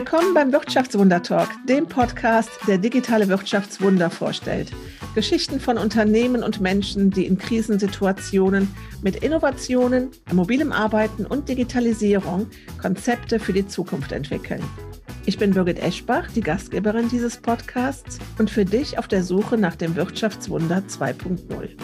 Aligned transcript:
Willkommen 0.00 0.32
beim 0.32 0.50
Wirtschaftswunder 0.50 1.22
Talk, 1.22 1.50
dem 1.68 1.86
Podcast, 1.86 2.48
der 2.66 2.78
digitale 2.78 3.28
Wirtschaftswunder 3.28 4.08
vorstellt. 4.08 4.72
Geschichten 5.14 5.60
von 5.60 5.76
Unternehmen 5.76 6.42
und 6.42 6.58
Menschen, 6.58 7.10
die 7.10 7.26
in 7.26 7.36
Krisensituationen 7.36 8.74
mit 9.02 9.16
Innovationen, 9.16 10.08
mobilem 10.32 10.72
Arbeiten 10.72 11.26
und 11.26 11.50
Digitalisierung 11.50 12.46
Konzepte 12.80 13.38
für 13.38 13.52
die 13.52 13.66
Zukunft 13.66 14.12
entwickeln. 14.12 14.62
Ich 15.26 15.36
bin 15.36 15.50
Birgit 15.50 15.78
Eschbach, 15.78 16.30
die 16.34 16.40
Gastgeberin 16.40 17.10
dieses 17.10 17.36
Podcasts 17.36 18.20
und 18.38 18.48
für 18.48 18.64
dich 18.64 18.98
auf 18.98 19.06
der 19.06 19.22
Suche 19.22 19.58
nach 19.58 19.76
dem 19.76 19.96
Wirtschaftswunder 19.96 20.82
2.0. 20.88 21.76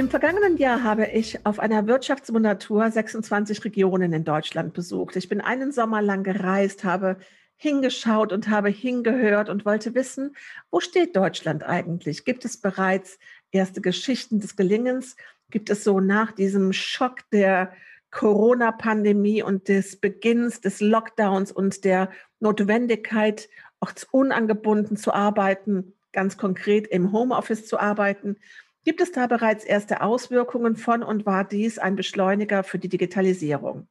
Im 0.00 0.08
vergangenen 0.08 0.56
Jahr 0.56 0.82
habe 0.82 1.08
ich 1.08 1.44
auf 1.44 1.58
einer 1.58 1.86
Wirtschaftswundertour 1.86 2.90
26 2.90 3.62
Regionen 3.66 4.14
in 4.14 4.24
Deutschland 4.24 4.72
besucht. 4.72 5.14
Ich 5.16 5.28
bin 5.28 5.42
einen 5.42 5.72
Sommer 5.72 6.00
lang 6.00 6.22
gereist, 6.24 6.84
habe 6.84 7.18
hingeschaut 7.56 8.32
und 8.32 8.48
habe 8.48 8.70
hingehört 8.70 9.50
und 9.50 9.66
wollte 9.66 9.94
wissen, 9.94 10.34
wo 10.70 10.80
steht 10.80 11.14
Deutschland 11.16 11.64
eigentlich? 11.64 12.24
Gibt 12.24 12.46
es 12.46 12.56
bereits 12.56 13.18
erste 13.50 13.82
Geschichten 13.82 14.40
des 14.40 14.56
Gelingens? 14.56 15.16
Gibt 15.50 15.68
es 15.68 15.84
so 15.84 16.00
nach 16.00 16.32
diesem 16.32 16.72
Schock 16.72 17.18
der 17.30 17.70
Corona-Pandemie 18.10 19.42
und 19.42 19.68
des 19.68 20.00
Beginns 20.00 20.62
des 20.62 20.80
Lockdowns 20.80 21.52
und 21.52 21.84
der 21.84 22.08
Notwendigkeit, 22.38 23.50
auch 23.80 23.92
unangebunden 24.12 24.96
zu 24.96 25.12
arbeiten, 25.12 25.92
ganz 26.12 26.38
konkret 26.38 26.86
im 26.86 27.12
Homeoffice 27.12 27.66
zu 27.66 27.78
arbeiten? 27.78 28.38
Gibt 28.84 29.00
es 29.02 29.12
da 29.12 29.26
bereits 29.26 29.64
erste 29.64 30.00
Auswirkungen 30.00 30.76
von 30.76 31.02
und 31.02 31.26
war 31.26 31.44
dies 31.44 31.78
ein 31.78 31.96
Beschleuniger 31.96 32.62
für 32.62 32.78
die 32.78 32.88
Digitalisierung? 32.88 33.88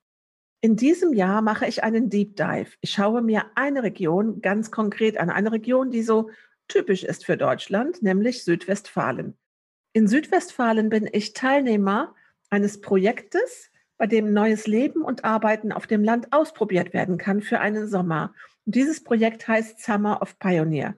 In 0.62 0.76
diesem 0.76 1.14
Jahr 1.14 1.42
mache 1.42 1.68
ich 1.68 1.84
einen 1.84 2.10
Deep 2.10 2.36
Dive. 2.36 2.72
Ich 2.82 2.92
schaue 2.92 3.22
mir 3.22 3.46
eine 3.56 3.84
Region 3.84 4.42
ganz 4.42 4.72
konkret 4.72 5.18
an, 5.18 5.30
eine 5.30 5.52
Region, 5.52 5.92
die 5.92 6.02
so 6.02 6.32
typisch 6.68 7.04
ist 7.04 7.26
für 7.26 7.38
Deutschland, 7.38 8.02
nämlich 8.02 8.44
Südwestfalen. 8.44 9.38
In 9.94 10.08
Südwestfalen 10.08 10.90
bin 10.90 11.08
ich 11.12 11.34
Teilnehmer 11.34 12.16
eines 12.50 12.82
Projektes, 12.82 13.72
bei 13.98 14.08
dem 14.08 14.34
neues 14.34 14.66
Leben 14.66 15.02
und 15.02 15.24
Arbeiten 15.24 15.72
auf 15.72 15.86
dem 15.86 16.04
Land 16.04 16.32
ausprobiert 16.32 16.94
werden 16.94 17.18
kann 17.18 17.42
für 17.42 17.60
einen 17.60 17.88
Sommer. 17.88 18.34
Und 18.66 18.76
dieses 18.76 19.04
Projekt 19.04 19.48
heißt 19.48 19.80
Summer 19.80 20.22
of 20.22 20.40
Pioneer. 20.40 20.96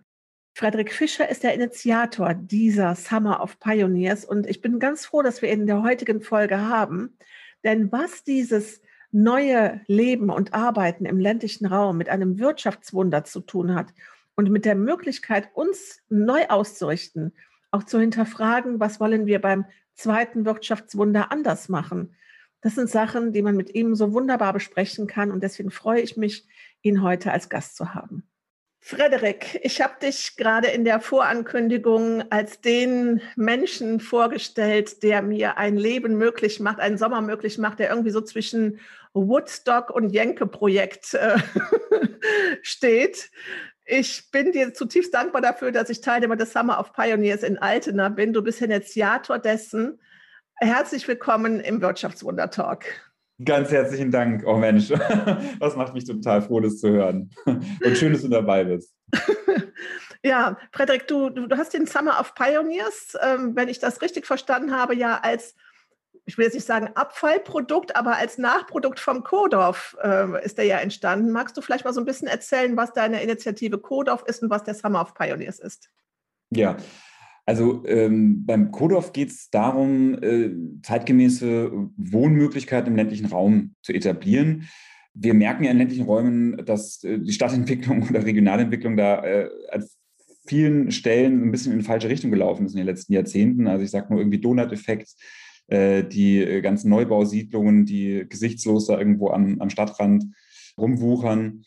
Frederik 0.54 0.92
Fischer 0.92 1.30
ist 1.30 1.44
der 1.44 1.54
Initiator 1.54 2.34
dieser 2.34 2.96
Summer 2.96 3.42
of 3.42 3.60
Pioneers 3.60 4.26
und 4.26 4.48
ich 4.48 4.62
bin 4.62 4.80
ganz 4.80 5.06
froh, 5.06 5.22
dass 5.22 5.42
wir 5.42 5.52
ihn 5.52 5.62
in 5.62 5.68
der 5.68 5.82
heutigen 5.82 6.22
Folge 6.22 6.60
haben. 6.60 7.18
Denn 7.64 7.92
was 7.92 8.24
dieses 8.24 8.82
neue 9.12 9.82
Leben 9.88 10.30
und 10.30 10.54
Arbeiten 10.54 11.06
im 11.06 11.20
ländlichen 11.20 11.66
Raum 11.66 11.98
mit 11.98 12.10
einem 12.10 12.40
Wirtschaftswunder 12.40 13.24
zu 13.24 13.42
tun 13.42 13.76
hat 13.76 13.94
und 14.36 14.50
mit 14.50 14.66
der 14.66 14.76
Möglichkeit, 14.76 15.50
uns 15.54 16.02
neu 16.10 16.48
auszurichten, 16.48 17.34
auch 17.72 17.84
zu 17.84 18.00
hinterfragen, 18.00 18.80
was 18.80 19.00
wollen 19.00 19.26
wir 19.26 19.40
beim 19.40 19.66
zweiten 19.94 20.46
Wirtschaftswunder 20.46 21.32
anders 21.32 21.70
machen. 21.70 22.16
Das 22.62 22.76
sind 22.76 22.90
Sachen, 22.90 23.34
die 23.34 23.42
man 23.42 23.56
mit 23.56 23.74
ihm 23.74 23.96
so 23.96 24.14
wunderbar 24.14 24.54
besprechen 24.54 25.08
kann 25.08 25.32
und 25.32 25.44
deswegen 25.44 25.72
freue 25.72 26.02
ich 26.02 26.18
mich, 26.18 26.46
ihn 26.82 27.02
heute 27.02 27.32
als 27.32 27.50
Gast 27.50 27.76
zu 27.76 27.94
haben. 27.94 28.31
Frederik, 28.84 29.60
ich 29.62 29.80
habe 29.80 29.94
dich 30.02 30.36
gerade 30.38 30.68
in 30.68 30.84
der 30.84 31.00
Vorankündigung 31.00 32.24
als 32.32 32.62
den 32.62 33.22
Menschen 33.36 34.00
vorgestellt, 34.00 35.04
der 35.04 35.22
mir 35.22 35.58
ein 35.60 35.78
Leben 35.78 36.18
möglich 36.18 36.60
macht, 36.60 36.80
einen 36.80 36.98
Sommer 36.98 37.22
möglich 37.22 37.60
macht, 37.60 37.78
der 37.78 37.90
irgendwie 37.90 38.10
so 38.10 38.22
zwischen 38.22 38.80
Woodstock 39.14 39.92
und 39.92 40.10
Jenke-Projekt 40.10 41.14
äh, 41.14 41.38
steht. 42.64 43.30
Ich 43.86 44.32
bin 44.32 44.52
dir 44.52 44.74
zutiefst 44.74 45.14
dankbar 45.14 45.42
dafür, 45.42 45.72
dass 45.72 45.92
ich 45.92 46.02
Teilnehmer 46.02 46.36
des 46.36 46.52
Summer 46.52 46.80
of 46.80 46.92
Pioneers 46.92 47.44
in 47.44 47.60
Altena 47.60 48.10
bin. 48.10 48.34
Du 48.34 48.42
bist 48.42 48.62
Initiator 48.62 49.38
dessen. 49.38 50.02
Herzlich 50.56 51.08
willkommen 51.08 51.60
im 51.60 51.82
Wirtschaftswunder 51.82 52.50
Talk. 52.50 52.86
Ganz 53.44 53.72
herzlichen 53.72 54.12
Dank. 54.12 54.44
Oh 54.46 54.58
Mensch, 54.58 54.90
das 55.60 55.76
macht 55.76 55.94
mich 55.94 56.06
total 56.06 56.42
froh, 56.42 56.60
das 56.60 56.78
zu 56.78 56.90
hören. 56.90 57.32
Und 57.46 57.98
schön, 57.98 58.14
dass 58.14 58.22
du 58.22 58.28
dabei 58.28 58.64
bist. 58.64 58.94
Ja, 60.24 60.58
Frederik, 60.72 61.08
du, 61.08 61.30
du 61.32 61.58
hast 61.58 61.74
den 61.74 61.88
Summer 61.88 62.20
of 62.20 62.36
Pioneers, 62.36 63.18
ähm, 63.22 63.56
wenn 63.56 63.70
ich 63.70 63.80
das 63.80 64.02
richtig 64.02 64.28
verstanden 64.28 64.72
habe, 64.72 64.96
ja 64.96 65.20
als, 65.20 65.56
ich 66.26 66.38
will 66.38 66.46
jetzt 66.46 66.54
nicht 66.54 66.68
sagen 66.68 66.92
Abfallprodukt, 66.94 67.96
aber 67.96 68.18
als 68.18 68.38
Nachprodukt 68.38 69.00
vom 69.00 69.24
Kodorf 69.24 69.98
äh, 70.04 70.46
ist 70.46 70.60
der 70.60 70.66
ja 70.66 70.78
entstanden. 70.78 71.32
Magst 71.32 71.58
du 71.58 71.62
vielleicht 71.62 71.86
mal 71.86 71.94
so 71.94 72.02
ein 72.02 72.06
bisschen 72.06 72.28
erzählen, 72.28 72.78
was 72.78 72.94
deine 72.94 73.24
Initiative 73.24 73.80
Kodorf 73.80 74.24
ist 74.28 74.44
und 74.44 74.52
was 74.52 74.64
der 74.64 74.76
Summer 74.76 75.02
of 75.02 75.16
Pioneers 75.16 75.58
ist? 75.58 75.90
Ja, 76.52 76.78
also 77.46 77.84
ähm, 77.88 78.46
beim 78.46 78.72
Kodorf 78.72 79.14
geht 79.14 79.30
es 79.30 79.50
darum, 79.50 80.22
äh, 80.22 80.52
zeitgemäße 80.84 81.72
Wohnmöglichkeiten 81.98 82.92
im 82.92 82.96
ländlichen 82.96 83.26
Raum 83.28 83.76
zu 83.82 83.94
etablieren. 83.94 84.68
Wir 85.14 85.34
merken 85.34 85.64
ja 85.64 85.72
in 85.72 85.78
ländlichen 85.78 86.06
Räumen, 86.06 86.64
dass 86.66 87.04
äh, 87.04 87.20
die 87.20 87.34
Stadtentwicklung 87.34 88.04
oder 88.10 88.24
Regionalentwicklung 88.26 88.96
da 88.96 89.24
äh, 89.24 89.50
an 89.72 89.86
vielen 90.46 90.92
Stellen 90.92 91.44
ein 91.44 91.52
bisschen 91.52 91.74
in 91.74 91.80
die 91.80 91.86
falsche 91.86 92.10
Richtung 92.10 92.32
gelaufen 92.32 92.66
ist 92.66 92.74
in 92.74 92.78
den 92.78 92.88
letzten 92.88 93.14
Jahrzehnten. 93.14 93.68
Also 93.68 93.84
ich 93.84 93.92
sage 93.92 94.08
nur 94.10 94.20
irgendwie 94.20 94.40
Donut-Effekt, 94.40 95.10
äh, 95.68 96.04
die 96.04 96.40
äh, 96.40 96.62
ganzen 96.62 96.90
Neubausiedlungen, 96.90 97.86
die 97.86 98.26
gesichtslos 98.28 98.88
da 98.88 98.98
irgendwo 98.98 99.30
am, 99.30 99.60
am 99.62 99.70
Stadtrand 99.70 100.26
rumwuchern. 100.78 101.64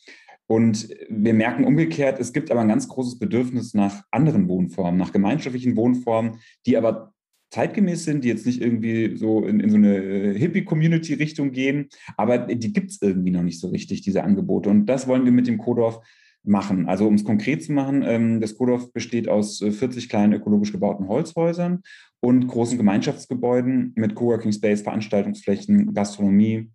Und 0.47 0.89
wir 1.09 1.35
merken 1.35 1.65
umgekehrt, 1.65 2.21
es 2.21 2.33
gibt 2.33 2.51
aber 2.51 2.61
ein 2.61 2.69
ganz 2.69 2.89
großes 2.89 3.19
Bedürfnis 3.19 3.73
nach 3.75 4.03
anderen 4.11 4.49
Wohnformen, 4.49 4.99
nach 4.99 5.13
gemeinschaftlichen 5.13 5.77
Wohnformen, 5.77 6.39
die 6.67 6.77
aber 6.77 7.15
zeitgemäß 7.51 8.05
sind, 8.05 8.25
die 8.25 8.29
jetzt 8.29 8.47
nicht 8.47 8.61
irgendwie 8.61 9.17
so 9.17 9.45
in, 9.47 9.61
in 9.61 9.71
so 9.71 9.77
eine 9.77 10.33
Hippie-Community-Richtung 10.33 11.53
gehen, 11.53 11.89
aber 12.17 12.39
die 12.39 12.73
gibt 12.73 12.91
es 12.91 13.01
irgendwie 13.01 13.31
noch 13.31 13.43
nicht 13.43 13.61
so 13.61 13.69
richtig, 13.69 14.03
diese 14.03 14.25
Angebote. 14.25 14.69
Und 14.71 14.87
das 14.87 15.07
wollen 15.07 15.25
wir 15.25 15.33
mit 15.33 15.47
dem 15.47 15.59
Kodorf 15.59 16.01
machen. 16.43 16.89
Also 16.89 17.07
um 17.07 17.15
es 17.15 17.25
konkret 17.25 17.63
zu 17.63 17.73
machen, 17.73 18.03
ähm, 18.03 18.41
das 18.41 18.57
Kodorf 18.57 18.93
besteht 18.93 19.29
aus 19.29 19.59
40 19.59 20.05
äh, 20.05 20.09
kleinen 20.09 20.33
ökologisch 20.35 20.73
gebauten 20.73 21.09
Holzhäusern 21.09 21.83
und 22.21 22.47
großen 22.49 22.77
Gemeinschaftsgebäuden 22.77 23.93
mit 23.97 24.15
Coworking 24.15 24.53
Space, 24.53 24.83
Veranstaltungsflächen, 24.83 25.95
Gastronomie. 25.95 26.71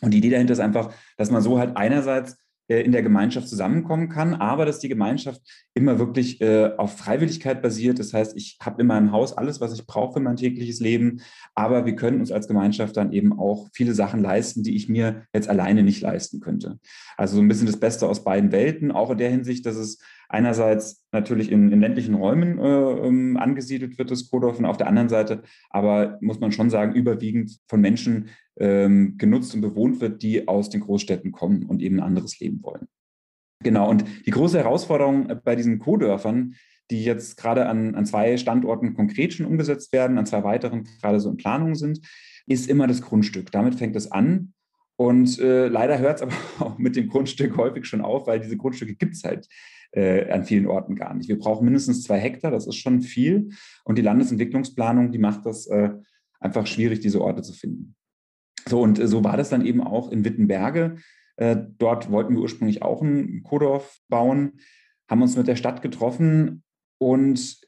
Und 0.00 0.12
die 0.12 0.18
Idee 0.18 0.30
dahinter 0.30 0.52
ist 0.52 0.60
einfach, 0.60 0.94
dass 1.16 1.30
man 1.30 1.42
so 1.42 1.58
halt 1.58 1.76
einerseits 1.76 2.36
in 2.68 2.92
der 2.92 3.02
Gemeinschaft 3.02 3.48
zusammenkommen 3.48 4.08
kann, 4.08 4.34
aber 4.34 4.66
dass 4.66 4.80
die 4.80 4.88
Gemeinschaft 4.88 5.40
immer 5.74 5.98
wirklich 5.98 6.40
äh, 6.40 6.72
auf 6.76 6.96
Freiwilligkeit 6.96 7.62
basiert. 7.62 7.98
Das 7.98 8.12
heißt, 8.12 8.36
ich 8.36 8.58
habe 8.60 8.80
in 8.82 8.88
meinem 8.88 9.12
Haus 9.12 9.36
alles, 9.36 9.60
was 9.60 9.72
ich 9.72 9.86
brauche 9.86 10.14
für 10.14 10.20
mein 10.20 10.36
tägliches 10.36 10.80
Leben, 10.80 11.20
aber 11.54 11.86
wir 11.86 11.94
können 11.94 12.20
uns 12.20 12.32
als 12.32 12.48
Gemeinschaft 12.48 12.96
dann 12.96 13.12
eben 13.12 13.38
auch 13.38 13.68
viele 13.72 13.94
Sachen 13.94 14.20
leisten, 14.20 14.62
die 14.62 14.74
ich 14.74 14.88
mir 14.88 15.26
jetzt 15.32 15.48
alleine 15.48 15.82
nicht 15.82 16.00
leisten 16.00 16.40
könnte. 16.40 16.78
Also 17.16 17.36
so 17.36 17.42
ein 17.42 17.48
bisschen 17.48 17.66
das 17.66 17.78
Beste 17.78 18.08
aus 18.08 18.24
beiden 18.24 18.50
Welten, 18.50 18.90
auch 18.90 19.10
in 19.10 19.18
der 19.18 19.30
Hinsicht, 19.30 19.64
dass 19.66 19.76
es 19.76 19.98
einerseits 20.28 21.04
natürlich 21.12 21.50
in, 21.50 21.72
in 21.72 21.80
ländlichen 21.80 22.14
Räumen 22.14 22.58
äh, 22.58 23.06
ähm, 23.06 23.36
angesiedelt 23.36 23.98
wird, 23.98 24.10
das 24.10 24.30
Kodorf, 24.30 24.58
und 24.58 24.64
auf 24.64 24.76
der 24.76 24.88
anderen 24.88 25.08
Seite 25.08 25.42
aber, 25.70 26.18
muss 26.20 26.40
man 26.40 26.52
schon 26.52 26.70
sagen, 26.70 26.94
überwiegend 26.94 27.58
von 27.68 27.80
Menschen 27.80 28.28
ähm, 28.58 29.16
genutzt 29.18 29.54
und 29.54 29.60
bewohnt 29.60 30.00
wird, 30.00 30.22
die 30.22 30.48
aus 30.48 30.70
den 30.70 30.80
Großstädten 30.80 31.32
kommen 31.32 31.64
und 31.64 31.82
eben 31.82 31.98
ein 31.98 32.06
anderes 32.06 32.38
Leben 32.40 32.62
wollen. 32.62 32.86
Genau, 33.62 33.88
und 33.88 34.04
die 34.26 34.30
große 34.30 34.58
Herausforderung 34.58 35.32
bei 35.44 35.56
diesen 35.56 35.78
Co-Dörfern, 35.78 36.54
die 36.90 37.04
jetzt 37.04 37.36
gerade 37.36 37.66
an, 37.66 37.94
an 37.94 38.06
zwei 38.06 38.36
Standorten 38.36 38.94
konkret 38.94 39.32
schon 39.32 39.46
umgesetzt 39.46 39.92
werden, 39.92 40.18
an 40.18 40.26
zwei 40.26 40.44
weiteren 40.44 40.84
gerade 41.00 41.20
so 41.20 41.30
in 41.30 41.36
Planung 41.36 41.74
sind, 41.74 42.00
ist 42.46 42.68
immer 42.68 42.86
das 42.86 43.02
Grundstück. 43.02 43.50
Damit 43.50 43.74
fängt 43.74 43.96
es 43.96 44.12
an. 44.12 44.52
Und 44.96 45.38
äh, 45.38 45.68
leider 45.68 45.98
hört 45.98 46.16
es 46.16 46.22
aber 46.22 46.32
auch 46.58 46.78
mit 46.78 46.96
dem 46.96 47.08
Grundstück 47.08 47.56
häufig 47.56 47.86
schon 47.86 48.00
auf, 48.00 48.26
weil 48.26 48.40
diese 48.40 48.56
Grundstücke 48.56 48.94
gibt 48.94 49.14
es 49.14 49.24
halt 49.24 49.48
äh, 49.92 50.30
an 50.30 50.44
vielen 50.44 50.66
Orten 50.66 50.96
gar 50.96 51.14
nicht. 51.14 51.28
Wir 51.28 51.38
brauchen 51.38 51.64
mindestens 51.64 52.02
zwei 52.02 52.18
Hektar, 52.18 52.50
das 52.50 52.66
ist 52.66 52.76
schon 52.76 53.02
viel. 53.02 53.50
Und 53.84 53.98
die 53.98 54.02
Landesentwicklungsplanung, 54.02 55.12
die 55.12 55.18
macht 55.18 55.44
das 55.46 55.66
äh, 55.66 55.90
einfach 56.40 56.66
schwierig, 56.66 57.00
diese 57.00 57.20
Orte 57.20 57.42
zu 57.42 57.52
finden. 57.52 57.94
So, 58.68 58.80
und 58.80 58.98
äh, 58.98 59.06
so 59.06 59.22
war 59.22 59.36
das 59.36 59.50
dann 59.50 59.64
eben 59.64 59.82
auch 59.82 60.10
in 60.10 60.24
Wittenberge. 60.24 60.96
Äh, 61.36 61.56
dort 61.78 62.10
wollten 62.10 62.34
wir 62.34 62.42
ursprünglich 62.42 62.82
auch 62.82 63.02
ein 63.02 63.42
Kodorf 63.42 63.98
bauen, 64.08 64.60
haben 65.08 65.22
uns 65.22 65.36
mit 65.36 65.46
der 65.46 65.56
Stadt 65.56 65.82
getroffen 65.82 66.62
und 66.98 67.60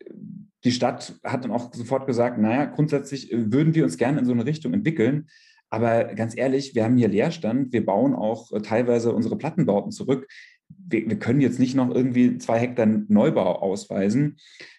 die 0.64 0.72
Stadt 0.72 1.14
hat 1.22 1.44
dann 1.44 1.52
auch 1.52 1.72
sofort 1.72 2.06
gesagt, 2.06 2.38
naja, 2.38 2.64
grundsätzlich 2.64 3.32
äh, 3.32 3.52
würden 3.52 3.74
wir 3.74 3.84
uns 3.84 3.96
gerne 3.96 4.18
in 4.20 4.24
so 4.24 4.32
eine 4.32 4.46
Richtung 4.46 4.72
entwickeln. 4.72 5.28
Aber 5.70 6.04
ganz 6.14 6.36
ehrlich, 6.36 6.74
wir 6.74 6.84
haben 6.84 6.96
hier 6.96 7.08
Leerstand. 7.08 7.72
Wir 7.72 7.84
bauen 7.84 8.14
auch 8.14 8.50
teilweise 8.62 9.12
unsere 9.12 9.36
Plattenbauten 9.36 9.92
zurück 9.92 10.26
wir, 10.68 11.08
wir 11.08 11.18
können 11.18 11.40
jetzt 11.40 11.58
nicht 11.58 11.74
noch 11.74 11.94
irgendwie 11.94 12.38
zwei 12.38 12.58
Hektar 12.58 12.86
Neubau 12.86 13.56
ausweisen. 13.56 14.36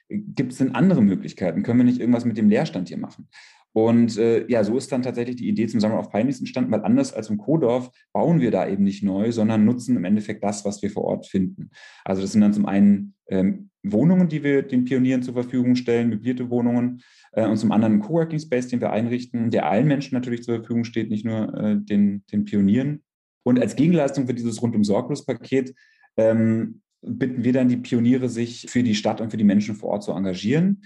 Gibt 0.09 0.51
es 0.51 0.57
denn 0.57 0.75
andere 0.75 1.01
Möglichkeiten? 1.01 1.63
Können 1.63 1.80
wir 1.80 1.86
nicht 1.86 2.00
irgendwas 2.00 2.25
mit 2.25 2.38
dem 2.38 2.50
Leerstand 2.50 2.88
hier 2.88 2.97
machen? 2.97 3.27
Und 3.71 4.18
äh, 4.18 4.47
ja, 4.47 4.63
so 4.63 4.75
ist 4.77 4.91
dann 4.91 5.03
tatsächlich 5.03 5.36
die 5.36 5.47
Idee 5.47 5.68
zum 5.68 5.80
Summer 5.80 6.00
of 6.00 6.09
Pioneers 6.09 6.39
entstanden, 6.39 6.71
weil 6.71 6.83
anders 6.83 7.13
als 7.13 7.30
im 7.30 7.38
Kodorf 7.38 7.92
bauen 8.12 8.42
wir 8.42 8.50
da 8.50 8.68
eben 8.68 8.83
nicht 8.83 9.03
neu, 9.03 9.31
sondern 9.31 9.63
nutzen 9.63 9.95
im 9.95 10.06
Endeffekt 10.06 10.44
das, 10.44 10.65
was 10.65 10.81
wir 10.81 10.89
vor 10.89 11.03
Ort 11.03 11.27
finden. 11.27 11.69
Also 12.03 12.24
das 12.24 12.31
sind 12.31 12.42
dann 12.42 12.53
zum 12.53 12.65
einen 12.65 13.13
ähm, 13.27 13.69
Wohnungen, 13.83 14.27
die 14.27 14.43
wir 14.43 14.61
den 14.61 14.85
Pionieren 14.85 15.23
zur 15.23 15.33
Verfügung 15.33 15.75
stellen, 15.75 16.09
möblierte 16.09 16.49
Wohnungen, 16.49 17.01
äh, 17.31 17.45
und 17.45 17.57
zum 17.57 17.71
anderen 17.71 17.93
einen 17.93 18.01
Coworking 18.01 18.39
Space, 18.39 18.67
den 18.67 18.81
wir 18.81 18.91
einrichten, 18.91 19.51
der 19.51 19.69
allen 19.69 19.87
Menschen 19.87 20.15
natürlich 20.15 20.43
zur 20.43 20.55
Verfügung 20.55 20.83
steht, 20.83 21.09
nicht 21.09 21.25
nur 21.25 21.53
äh, 21.57 21.77
den, 21.77 22.23
den 22.31 22.45
Pionieren. 22.45 23.03
Und 23.43 23.59
als 23.59 23.75
Gegenleistung 23.75 24.27
für 24.27 24.33
dieses 24.33 24.61
rundum 24.61 24.83
sorglos 24.83 25.25
Paket 25.25 25.73
ähm, 26.17 26.81
bitten 27.01 27.43
wir 27.43 27.53
dann 27.53 27.69
die 27.69 27.77
Pioniere, 27.77 28.29
sich 28.29 28.67
für 28.69 28.83
die 28.83 28.95
Stadt 28.95 29.21
und 29.21 29.31
für 29.31 29.37
die 29.37 29.43
Menschen 29.43 29.75
vor 29.75 29.89
Ort 29.89 30.03
zu 30.03 30.11
engagieren. 30.11 30.83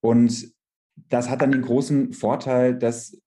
Und 0.00 0.52
das 1.08 1.30
hat 1.30 1.40
dann 1.40 1.52
den 1.52 1.62
großen 1.62 2.12
Vorteil, 2.12 2.78
dass 2.78 3.18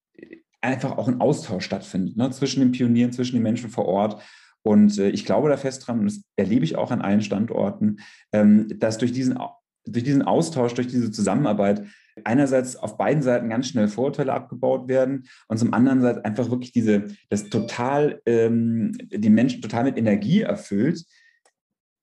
einfach 0.61 0.97
auch 0.97 1.07
ein 1.07 1.19
Austausch 1.19 1.65
stattfindet 1.65 2.17
ne, 2.17 2.29
zwischen 2.31 2.59
den 2.59 2.71
Pionieren, 2.71 3.11
zwischen 3.11 3.35
den 3.35 3.43
Menschen 3.43 3.69
vor 3.69 3.85
Ort. 3.85 4.21
Und 4.63 4.97
äh, 4.97 5.09
ich 5.09 5.25
glaube 5.25 5.49
da 5.49 5.57
fest 5.57 5.87
dran, 5.87 5.99
und 5.99 6.05
das 6.05 6.21
erlebe 6.35 6.65
ich 6.65 6.75
auch 6.75 6.91
an 6.91 7.01
allen 7.01 7.21
Standorten, 7.21 7.97
ähm, 8.33 8.67
dass 8.79 8.97
durch 8.97 9.11
diesen, 9.11 9.37
durch 9.85 10.03
diesen 10.03 10.21
Austausch, 10.21 10.73
durch 10.73 10.87
diese 10.87 11.11
Zusammenarbeit 11.11 11.83
einerseits 12.23 12.75
auf 12.75 12.97
beiden 12.97 13.21
Seiten 13.21 13.49
ganz 13.49 13.67
schnell 13.67 13.87
Vorurteile 13.87 14.33
abgebaut 14.33 14.87
werden 14.87 15.27
und 15.47 15.57
zum 15.57 15.73
anderen 15.73 16.01
Seite 16.01 16.25
einfach 16.25 16.49
wirklich 16.49 16.71
diese, 16.71 17.05
das 17.29 17.49
total, 17.49 18.21
ähm, 18.25 18.93
die 19.09 19.29
Menschen 19.29 19.61
total 19.61 19.85
mit 19.85 19.97
Energie 19.97 20.41
erfüllt, 20.41 21.03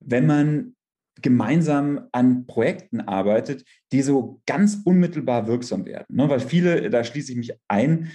wenn 0.00 0.26
man 0.26 0.74
gemeinsam 1.22 2.08
an 2.12 2.46
Projekten 2.46 3.00
arbeitet, 3.00 3.64
die 3.92 4.02
so 4.02 4.40
ganz 4.46 4.78
unmittelbar 4.84 5.46
wirksam 5.46 5.86
werden. 5.86 6.16
Ne? 6.16 6.28
Weil 6.28 6.40
viele, 6.40 6.90
da 6.90 7.04
schließe 7.04 7.32
ich 7.32 7.38
mich 7.38 7.52
ein, 7.68 8.10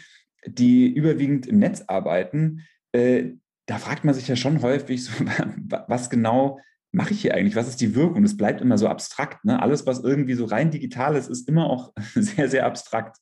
die 0.46 0.88
überwiegend 0.88 1.48
im 1.48 1.60
Netz 1.60 1.84
arbeiten, 1.88 2.66
äh, 2.92 3.32
da 3.70 3.78
fragt 3.78 4.04
man 4.04 4.16
sich 4.16 4.28
ja 4.28 4.36
schon 4.36 4.62
häufig, 4.62 5.04
so, 5.04 5.12
was 5.88 6.10
genau 6.10 6.60
mache 6.92 7.14
ich 7.14 7.22
hier 7.22 7.36
eigentlich? 7.36 7.56
Was 7.56 7.68
ist 7.68 7.82
die 7.82 7.94
Wirkung? 7.94 8.24
Es 8.24 8.36
bleibt 8.36 8.62
immer 8.62 8.80
so 8.80 8.88
abstrakt. 8.88 9.46
Ne? 9.46 9.62
Alles, 9.62 9.86
was 9.86 10.00
irgendwie 10.00 10.34
so 10.34 10.46
rein 10.46 10.72
digital 10.72 11.16
ist, 11.16 11.30
ist 11.30 11.48
immer 11.48 11.70
auch 11.70 11.94
sehr, 12.16 12.50
sehr 12.50 12.66
abstrakt. 12.66 13.18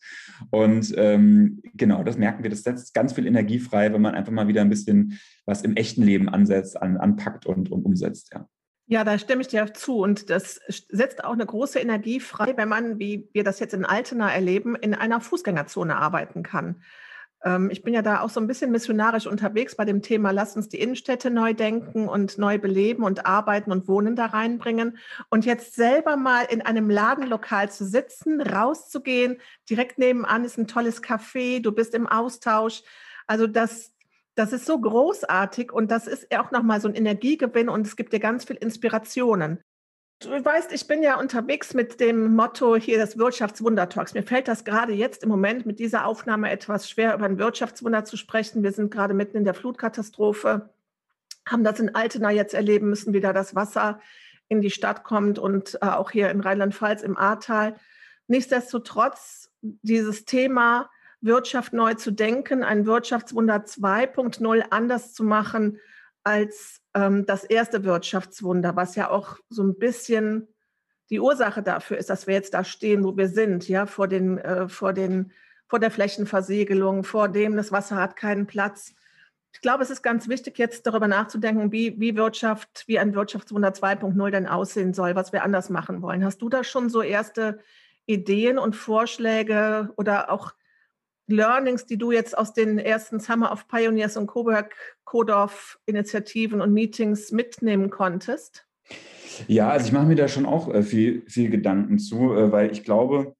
Und 0.51 0.93
ähm, 0.95 1.61
genau, 1.73 2.03
das 2.03 2.17
merken 2.17 2.43
wir. 2.43 2.49
Das 2.49 2.63
setzt 2.63 2.93
ganz 2.93 3.11
viel 3.13 3.27
Energie 3.27 3.59
frei, 3.59 3.91
wenn 3.91 4.01
man 4.01 4.15
einfach 4.15 4.31
mal 4.31 4.47
wieder 4.47 4.61
ein 4.61 4.69
bisschen 4.69 5.19
was 5.45 5.63
im 5.63 5.75
echten 5.75 6.03
Leben 6.03 6.29
ansetzt, 6.29 6.81
an, 6.81 6.95
anpackt 6.95 7.45
und, 7.45 7.69
und 7.69 7.83
umsetzt. 7.83 8.31
Ja. 8.33 8.47
Ja, 8.89 9.03
da 9.03 9.19
stimme 9.19 9.41
ich 9.41 9.49
dir 9.49 9.73
zu. 9.73 9.97
Und 9.97 10.29
das 10.29 10.61
setzt 10.87 11.25
auch 11.25 11.33
eine 11.33 11.45
große 11.45 11.77
Energie 11.77 12.21
frei, 12.21 12.53
wenn 12.55 12.69
man, 12.69 12.99
wie 12.99 13.27
wir 13.33 13.43
das 13.43 13.59
jetzt 13.59 13.73
in 13.73 13.83
Altena 13.83 14.31
erleben, 14.31 14.75
in 14.75 14.93
einer 14.93 15.19
Fußgängerzone 15.19 15.97
arbeiten 15.97 16.41
kann. 16.41 16.81
Ähm, 17.43 17.69
ich 17.71 17.83
bin 17.83 17.93
ja 17.93 18.01
da 18.01 18.21
auch 18.21 18.29
so 18.29 18.39
ein 18.39 18.47
bisschen 18.47 18.71
missionarisch 18.71 19.27
unterwegs 19.27 19.75
bei 19.75 19.85
dem 19.85 20.01
Thema, 20.01 20.31
lass 20.31 20.55
uns 20.55 20.69
die 20.69 20.79
Innenstädte 20.79 21.29
neu 21.29 21.53
denken 21.53 22.07
und 22.07 22.37
neu 22.37 22.57
beleben 22.57 23.03
und 23.03 23.25
arbeiten 23.25 23.71
und 23.71 23.87
wohnen 23.87 24.15
da 24.15 24.27
reinbringen. 24.27 24.97
Und 25.29 25.45
jetzt 25.45 25.75
selber 25.75 26.17
mal 26.17 26.43
in 26.43 26.61
einem 26.61 26.89
Ladenlokal 26.89 27.71
zu 27.71 27.85
sitzen, 27.85 28.41
rauszugehen, 28.41 29.37
direkt 29.69 29.97
nebenan 29.97 30.45
ist 30.45 30.57
ein 30.57 30.67
tolles 30.67 31.03
Café, 31.03 31.61
du 31.61 31.71
bist 31.71 31.93
im 31.93 32.07
Austausch. 32.07 32.83
Also 33.27 33.47
das, 33.47 33.93
das 34.35 34.53
ist 34.53 34.65
so 34.65 34.79
großartig 34.79 35.71
und 35.71 35.91
das 35.91 36.07
ist 36.07 36.35
auch 36.35 36.51
nochmal 36.51 36.81
so 36.81 36.87
ein 36.87 36.95
Energiegewinn 36.95 37.69
und 37.69 37.85
es 37.85 37.95
gibt 37.95 38.13
dir 38.13 38.19
ganz 38.19 38.45
viel 38.45 38.55
Inspirationen. 38.55 39.63
Du 40.19 40.29
weißt, 40.29 40.71
ich 40.71 40.87
bin 40.87 41.03
ja 41.03 41.19
unterwegs 41.19 41.75
mit 41.75 41.99
dem 41.99 42.35
Motto 42.35 42.75
hier 42.75 42.97
des 42.97 43.19
Wirtschaftswundertalks. 43.19 44.15
Mir 44.15 44.23
fällt 44.23 44.47
das 44.47 44.63
gerade 44.63 44.93
jetzt 44.93 45.21
im 45.21 45.29
Moment 45.29 45.67
mit 45.67 45.77
dieser 45.77 46.07
Aufnahme 46.07 46.49
etwas 46.49 46.89
schwer, 46.89 47.13
über 47.13 47.25
ein 47.25 47.37
Wirtschaftswunder 47.37 48.03
zu 48.03 48.17
sprechen. 48.17 48.63
Wir 48.63 48.71
sind 48.71 48.89
gerade 48.89 49.13
mitten 49.13 49.37
in 49.37 49.43
der 49.43 49.53
Flutkatastrophe, 49.53 50.69
haben 51.45 51.63
das 51.63 51.79
in 51.79 51.93
Altena 51.93 52.31
jetzt 52.31 52.55
erleben 52.55 52.89
müssen, 52.89 53.13
wie 53.13 53.21
da 53.21 53.31
das 53.31 53.53
Wasser 53.53 54.01
in 54.47 54.61
die 54.61 54.71
Stadt 54.71 55.03
kommt 55.03 55.37
und 55.37 55.75
äh, 55.83 55.85
auch 55.85 56.09
hier 56.09 56.31
in 56.31 56.39
Rheinland-Pfalz 56.39 57.03
im 57.03 57.15
Ahrtal. 57.15 57.75
Nichtsdestotrotz 58.25 59.51
dieses 59.61 60.25
Thema 60.25 60.89
Wirtschaft 61.21 61.73
neu 61.73 61.93
zu 61.93 62.09
denken, 62.09 62.63
ein 62.63 62.87
Wirtschaftswunder 62.87 63.57
2.0 63.57 64.63
anders 64.71 65.13
zu 65.13 65.23
machen 65.23 65.79
als 66.27 66.81
ähm, 66.93 67.25
das 67.25 67.45
erste 67.45 67.85
Wirtschaftswunder, 67.85 68.75
was 68.75 68.95
ja 68.95 69.09
auch 69.09 69.37
so 69.49 69.63
ein 69.63 69.79
bisschen 69.79 70.49
die 71.09 71.21
Ursache 71.21 71.63
dafür 71.63 71.97
ist, 71.97 72.09
dass 72.09 72.27
wir 72.27 72.33
jetzt 72.33 72.53
da 72.53 72.65
stehen, 72.65 73.05
wo 73.05 73.15
wir 73.15 73.29
sind, 73.29 73.69
ja, 73.69 73.85
vor 73.85 74.09
den, 74.09 74.37
äh, 74.37 74.67
vor 74.67 74.91
den, 74.91 75.31
vor 75.69 75.79
der 75.79 75.89
Flächenversiegelung, 75.89 77.05
vor 77.05 77.29
dem, 77.29 77.55
das 77.55 77.71
Wasser 77.71 77.95
hat 77.95 78.17
keinen 78.17 78.45
Platz. 78.45 78.93
Ich 79.53 79.61
glaube, 79.61 79.83
es 79.83 79.89
ist 79.89 80.03
ganz 80.03 80.27
wichtig, 80.27 80.57
jetzt 80.57 80.85
darüber 80.85 81.07
nachzudenken, 81.07 81.71
wie, 81.71 81.97
wie 81.97 82.17
Wirtschaft, 82.17 82.83
wie 82.87 82.99
ein 82.99 83.15
Wirtschaftswunder 83.15 83.69
2.0 83.69 84.29
denn 84.29 84.47
aussehen 84.47 84.93
soll, 84.93 85.15
was 85.15 85.31
wir 85.31 85.43
anders 85.43 85.69
machen 85.69 86.01
wollen. 86.01 86.25
Hast 86.25 86.41
du 86.41 86.49
da 86.49 86.65
schon 86.65 86.89
so 86.89 87.01
erste 87.01 87.59
Ideen 88.05 88.59
und 88.59 88.75
Vorschläge 88.75 89.93
oder 89.95 90.29
auch 90.29 90.51
Learnings, 91.27 91.85
die 91.85 91.97
du 91.97 92.11
jetzt 92.11 92.37
aus 92.37 92.53
den 92.53 92.79
ersten 92.79 93.19
Summer 93.19 93.51
of 93.51 93.67
Pioneers 93.67 94.17
und 94.17 94.27
Coburg, 94.27 94.75
Kodorf 95.03 95.79
Initiativen 95.85 96.61
und 96.61 96.73
Meetings 96.73 97.31
mitnehmen 97.31 97.89
konntest? 97.89 98.65
Ja, 99.47 99.69
also 99.69 99.87
ich 99.87 99.91
mache 99.91 100.07
mir 100.07 100.15
da 100.15 100.27
schon 100.27 100.45
auch 100.45 100.73
äh, 100.73 100.81
viel, 100.81 101.23
viel 101.27 101.49
Gedanken 101.49 101.99
zu, 101.99 102.33
äh, 102.33 102.51
weil 102.51 102.71
ich 102.71 102.83
glaube, 102.83 103.35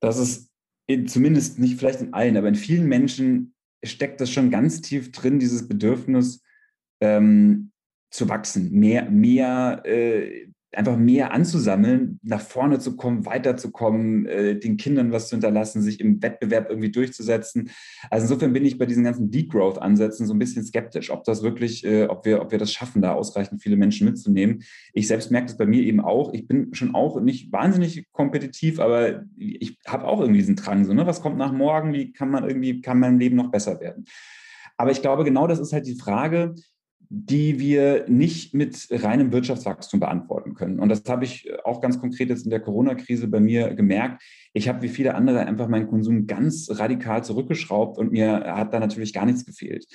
dass 0.00 0.18
es 0.18 0.50
in, 0.86 1.08
zumindest 1.08 1.58
nicht 1.58 1.78
vielleicht 1.78 2.00
in 2.00 2.14
allen, 2.14 2.36
aber 2.36 2.48
in 2.48 2.54
vielen 2.54 2.86
Menschen 2.86 3.54
steckt 3.82 4.20
das 4.20 4.30
schon 4.30 4.50
ganz 4.50 4.80
tief 4.80 5.12
drin, 5.12 5.38
dieses 5.38 5.66
Bedürfnis 5.66 6.42
ähm, 7.00 7.72
zu 8.10 8.28
wachsen, 8.28 8.70
mehr, 8.72 9.10
mehr 9.10 9.82
äh, 9.84 10.48
einfach 10.72 10.98
mehr 10.98 11.32
anzusammeln, 11.32 12.20
nach 12.22 12.40
vorne 12.40 12.78
zu 12.78 12.96
kommen, 12.96 13.24
weiterzukommen, 13.24 14.26
äh, 14.26 14.58
den 14.58 14.76
Kindern 14.76 15.12
was 15.12 15.28
zu 15.28 15.36
hinterlassen, 15.36 15.80
sich 15.80 15.98
im 16.00 16.22
Wettbewerb 16.22 16.68
irgendwie 16.68 16.90
durchzusetzen. 16.90 17.70
Also 18.10 18.24
insofern 18.24 18.52
bin 18.52 18.66
ich 18.66 18.76
bei 18.76 18.84
diesen 18.84 19.04
ganzen 19.04 19.30
Degrowth-Ansätzen 19.30 20.26
so 20.26 20.34
ein 20.34 20.38
bisschen 20.38 20.64
skeptisch, 20.64 21.10
ob 21.10 21.24
das 21.24 21.42
wirklich, 21.42 21.84
äh, 21.84 22.04
ob 22.04 22.26
wir, 22.26 22.42
ob 22.42 22.52
wir 22.52 22.58
das 22.58 22.72
schaffen, 22.72 23.00
da 23.00 23.14
ausreichend 23.14 23.62
viele 23.62 23.76
Menschen 23.76 24.06
mitzunehmen. 24.06 24.62
Ich 24.92 25.08
selbst 25.08 25.30
merke 25.30 25.46
das 25.46 25.56
bei 25.56 25.66
mir 25.66 25.82
eben 25.82 26.00
auch. 26.00 26.34
Ich 26.34 26.46
bin 26.46 26.74
schon 26.74 26.94
auch 26.94 27.18
nicht 27.20 27.50
wahnsinnig 27.50 28.06
kompetitiv, 28.12 28.78
aber 28.78 29.24
ich 29.36 29.78
habe 29.86 30.04
auch 30.04 30.20
irgendwie 30.20 30.40
diesen 30.40 30.56
Drang, 30.56 30.84
so, 30.84 30.92
ne? 30.92 31.06
was 31.06 31.22
kommt 31.22 31.38
nach 31.38 31.52
morgen, 31.52 31.94
wie 31.94 32.12
kann 32.12 32.30
man 32.30 32.44
irgendwie, 32.44 32.82
kann 32.82 33.00
mein 33.00 33.18
Leben 33.18 33.36
noch 33.36 33.50
besser 33.50 33.80
werden? 33.80 34.04
Aber 34.76 34.90
ich 34.90 35.00
glaube, 35.00 35.24
genau 35.24 35.46
das 35.46 35.58
ist 35.58 35.72
halt 35.72 35.86
die 35.86 35.96
Frage, 35.96 36.54
die 37.10 37.58
wir 37.58 38.04
nicht 38.08 38.52
mit 38.54 38.86
reinem 38.90 39.32
Wirtschaftswachstum 39.32 40.00
beantworten 40.00 40.54
können. 40.54 40.78
Und 40.78 40.90
das 40.90 41.02
habe 41.08 41.24
ich 41.24 41.50
auch 41.64 41.80
ganz 41.80 41.98
konkret 41.98 42.28
jetzt 42.28 42.44
in 42.44 42.50
der 42.50 42.60
Corona-Krise 42.60 43.28
bei 43.28 43.40
mir 43.40 43.74
gemerkt. 43.74 44.22
Ich 44.52 44.68
habe 44.68 44.82
wie 44.82 44.88
viele 44.88 45.14
andere 45.14 45.46
einfach 45.46 45.68
meinen 45.68 45.88
Konsum 45.88 46.26
ganz 46.26 46.68
radikal 46.70 47.24
zurückgeschraubt 47.24 47.98
und 47.98 48.12
mir 48.12 48.54
hat 48.54 48.74
da 48.74 48.80
natürlich 48.80 49.14
gar 49.14 49.24
nichts 49.24 49.46
gefehlt. 49.46 49.86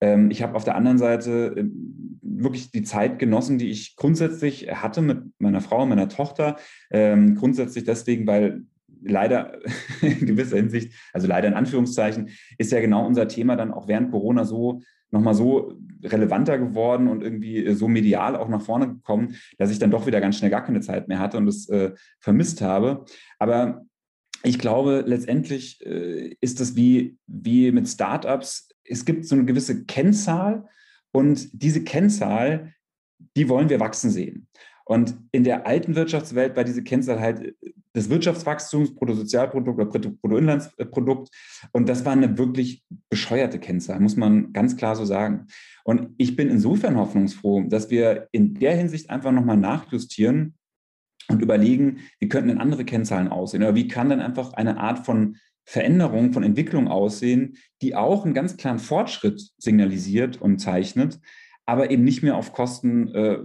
Ähm, 0.00 0.30
ich 0.30 0.42
habe 0.42 0.54
auf 0.54 0.64
der 0.64 0.76
anderen 0.76 0.98
Seite 0.98 1.54
ähm, 1.56 2.18
wirklich 2.22 2.70
die 2.70 2.82
Zeit 2.82 3.18
genossen, 3.18 3.58
die 3.58 3.70
ich 3.70 3.96
grundsätzlich 3.96 4.68
hatte 4.70 5.02
mit 5.02 5.18
meiner 5.38 5.60
Frau, 5.60 5.84
meiner 5.84 6.08
Tochter. 6.08 6.56
Ähm, 6.90 7.34
grundsätzlich 7.34 7.84
deswegen, 7.84 8.26
weil 8.26 8.62
leider 9.02 9.58
in 10.00 10.26
gewisser 10.26 10.56
Hinsicht, 10.56 10.94
also 11.12 11.26
leider 11.26 11.48
in 11.48 11.54
Anführungszeichen, 11.54 12.30
ist 12.58 12.72
ja 12.72 12.80
genau 12.80 13.06
unser 13.06 13.28
Thema 13.28 13.56
dann 13.56 13.72
auch 13.72 13.86
während 13.86 14.10
Corona 14.10 14.44
so 14.44 14.80
nochmal 15.14 15.34
so 15.34 15.72
relevanter 16.02 16.58
geworden 16.58 17.08
und 17.08 17.22
irgendwie 17.22 17.72
so 17.74 17.88
medial 17.88 18.36
auch 18.36 18.48
nach 18.48 18.60
vorne 18.60 18.88
gekommen, 18.88 19.36
dass 19.56 19.70
ich 19.70 19.78
dann 19.78 19.90
doch 19.90 20.06
wieder 20.06 20.20
ganz 20.20 20.36
schnell 20.36 20.50
gar 20.50 20.64
keine 20.64 20.80
Zeit 20.80 21.08
mehr 21.08 21.18
hatte 21.18 21.38
und 21.38 21.48
es 21.48 21.68
äh, 21.70 21.92
vermisst 22.20 22.60
habe. 22.60 23.06
Aber 23.38 23.86
ich 24.42 24.58
glaube, 24.58 25.04
letztendlich 25.06 25.84
äh, 25.86 26.36
ist 26.40 26.60
es 26.60 26.76
wie, 26.76 27.16
wie 27.26 27.72
mit 27.72 27.88
Startups. 27.88 28.68
Es 28.84 29.06
gibt 29.06 29.24
so 29.24 29.34
eine 29.34 29.46
gewisse 29.46 29.84
Kennzahl 29.86 30.68
und 31.12 31.48
diese 31.52 31.82
Kennzahl, 31.84 32.74
die 33.36 33.48
wollen 33.48 33.70
wir 33.70 33.80
wachsen 33.80 34.10
sehen. 34.10 34.48
Und 34.84 35.16
in 35.32 35.44
der 35.44 35.66
alten 35.66 35.94
Wirtschaftswelt 35.94 36.56
war 36.56 36.64
diese 36.64 36.82
Kennzahl 36.82 37.20
halt 37.20 37.54
des 37.94 38.10
Wirtschaftswachstums, 38.10 38.94
Bruttosozialprodukt 38.94 39.78
oder 39.80 40.10
Bruttoinlandsprodukt. 40.10 41.30
Und 41.72 41.88
das 41.88 42.04
war 42.04 42.12
eine 42.12 42.36
wirklich 42.36 42.84
bescheuerte 43.08 43.58
Kennzahl, 43.58 44.00
muss 44.00 44.16
man 44.16 44.52
ganz 44.52 44.76
klar 44.76 44.96
so 44.96 45.04
sagen. 45.04 45.46
Und 45.84 46.10
ich 46.18 46.36
bin 46.36 46.50
insofern 46.50 46.96
hoffnungsfroh, 46.96 47.62
dass 47.68 47.90
wir 47.90 48.28
in 48.32 48.54
der 48.54 48.76
Hinsicht 48.76 49.10
einfach 49.10 49.32
nochmal 49.32 49.56
nachjustieren 49.56 50.54
und 51.28 51.40
überlegen, 51.40 52.00
wie 52.18 52.28
könnten 52.28 52.48
denn 52.48 52.60
andere 52.60 52.84
Kennzahlen 52.84 53.28
aussehen? 53.28 53.62
Oder 53.62 53.74
wie 53.74 53.88
kann 53.88 54.10
dann 54.10 54.20
einfach 54.20 54.52
eine 54.54 54.78
Art 54.78 55.06
von 55.06 55.36
Veränderung, 55.64 56.32
von 56.32 56.42
Entwicklung 56.42 56.88
aussehen, 56.88 57.56
die 57.80 57.94
auch 57.94 58.24
einen 58.24 58.34
ganz 58.34 58.56
klaren 58.58 58.78
Fortschritt 58.78 59.50
signalisiert 59.56 60.40
und 60.40 60.58
zeichnet, 60.58 61.20
aber 61.64 61.90
eben 61.90 62.04
nicht 62.04 62.22
mehr 62.22 62.36
auf 62.36 62.52
Kosten 62.52 63.08
äh, 63.14 63.38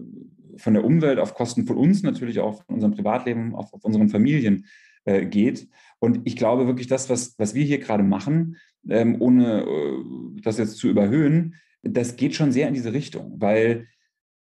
von 0.60 0.74
der 0.74 0.84
Umwelt 0.84 1.20
auf 1.20 1.34
Kosten 1.34 1.66
von 1.66 1.78
uns 1.78 2.04
natürlich 2.04 2.40
auch 2.40 2.64
von 2.64 2.76
unserem 2.76 2.94
Privatleben, 2.94 3.56
auf, 3.56 3.74
auf 3.74 3.84
unseren 3.84 4.10
Familien 4.10 4.66
äh, 5.06 5.26
geht. 5.26 5.68
Und 6.00 6.22
ich 6.26 6.36
glaube 6.36 6.68
wirklich, 6.68 6.88
das, 6.88 7.10
was, 7.10 7.36
was 7.38 7.54
wir 7.54 7.64
hier 7.64 7.80
gerade 7.80 8.04
machen, 8.04 8.58
ähm, 8.88 9.18
ohne 9.20 9.64
äh, 9.64 10.42
das 10.42 10.58
jetzt 10.58 10.78
zu 10.78 10.88
überhöhen, 10.88 11.56
das 11.82 12.16
geht 12.16 12.36
schon 12.36 12.52
sehr 12.52 12.68
in 12.68 12.74
diese 12.74 12.94
Richtung, 12.94 13.36
weil 13.40 13.88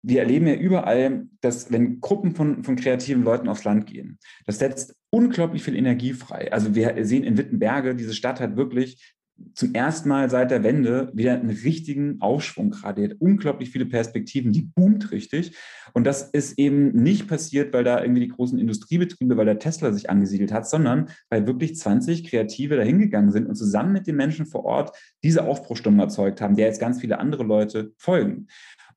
wir 0.02 0.22
erleben 0.22 0.48
ja 0.48 0.56
überall, 0.56 1.28
dass 1.42 1.72
wenn 1.72 2.00
Gruppen 2.00 2.34
von, 2.34 2.64
von 2.64 2.78
kreativen 2.78 3.24
Leuten 3.24 3.50
aufs 3.50 3.66
Land 3.66 3.86
gehen, 3.86 4.18
das 4.46 4.60
setzt 4.60 4.96
unglaublich 5.10 5.64
viel 5.64 5.76
Energie 5.76 6.14
frei. 6.14 6.52
Also 6.54 6.74
wir 6.74 7.06
sehen 7.06 7.24
in 7.24 7.38
Wittenberge, 7.38 7.96
diese 7.96 8.14
Stadt 8.14 8.40
hat 8.40 8.56
wirklich 8.56 9.16
zum 9.54 9.74
ersten 9.74 10.10
Mal 10.10 10.30
seit 10.30 10.52
der 10.52 10.64
Wende 10.64 11.12
wieder 11.14 11.34
einen 11.34 11.50
richtigen 11.50 12.22
Aufschwung 12.22 12.72
gerade. 12.72 13.04
Hat 13.04 13.18
unglaublich 13.20 13.72
viele 13.72 13.86
Perspektiven, 13.86 14.52
die 14.52 14.62
boomt 14.62 15.12
richtig. 15.12 15.56
Und 15.94 16.06
das 16.06 16.24
ist 16.30 16.58
eben 16.58 16.92
nicht 16.92 17.28
passiert, 17.28 17.74
weil 17.74 17.84
da 17.84 18.02
irgendwie 18.02 18.22
die 18.22 18.30
großen 18.30 18.60
Industriebetriebe, 18.60 19.38
weil 19.38 19.46
der 19.46 19.60
Tesla 19.60 19.92
sich 19.92 20.10
angesiedelt 20.10 20.52
hat, 20.52 20.70
sondern 20.70 21.10
weil 21.30 21.48
wirklich 21.48 21.76
20 21.76 22.24
Kreative 22.24 22.78
dahingegangen 22.78 23.32
sind 23.32 23.48
und 23.48 23.56
zusammen 23.56 23.94
mit 23.94 24.08
den 24.08 24.16
Menschen 24.16 24.46
vor 24.46 24.66
Ort 24.66 24.96
diese 25.24 25.44
Aufbruchstimmung 25.44 26.00
erzeugt 26.00 26.42
haben, 26.42 26.56
der 26.56 26.68
jetzt 26.68 26.80
ganz 26.80 27.02
viele 27.02 27.20
andere 27.20 27.44
Leute 27.44 27.94
folgen. 27.98 28.48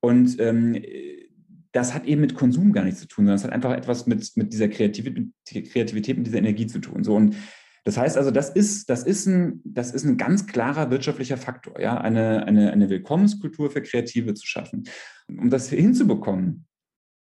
Und 0.00 0.38
ähm, 0.40 0.76
das 1.72 1.94
hat 1.94 2.04
eben 2.04 2.20
mit 2.20 2.34
Konsum 2.34 2.72
gar 2.72 2.84
nichts 2.84 3.00
zu 3.00 3.08
tun, 3.08 3.24
sondern 3.24 3.36
es 3.36 3.44
hat 3.44 3.52
einfach 3.52 3.72
etwas 3.72 4.06
mit, 4.06 4.30
mit 4.36 4.52
dieser 4.52 4.68
Kreativität, 4.68 5.72
Kreativität, 5.72 6.18
mit 6.18 6.26
dieser 6.26 6.38
Energie 6.38 6.66
zu 6.66 6.78
tun. 6.78 7.02
So 7.02 7.16
und 7.16 7.34
das 7.84 7.96
heißt 7.96 8.16
also, 8.16 8.30
das 8.30 8.50
ist, 8.50 8.88
das 8.88 9.02
ist, 9.02 9.26
ein, 9.26 9.60
das 9.64 9.92
ist 9.92 10.04
ein 10.04 10.16
ganz 10.16 10.46
klarer 10.46 10.90
wirtschaftlicher 10.90 11.36
Faktor, 11.36 11.80
ja, 11.80 11.98
eine, 11.98 12.46
eine, 12.46 12.72
eine 12.72 12.88
Willkommenskultur 12.90 13.70
für 13.70 13.82
Kreative 13.82 14.34
zu 14.34 14.46
schaffen. 14.46 14.84
Um 15.28 15.50
das 15.50 15.68
hinzubekommen, 15.68 16.66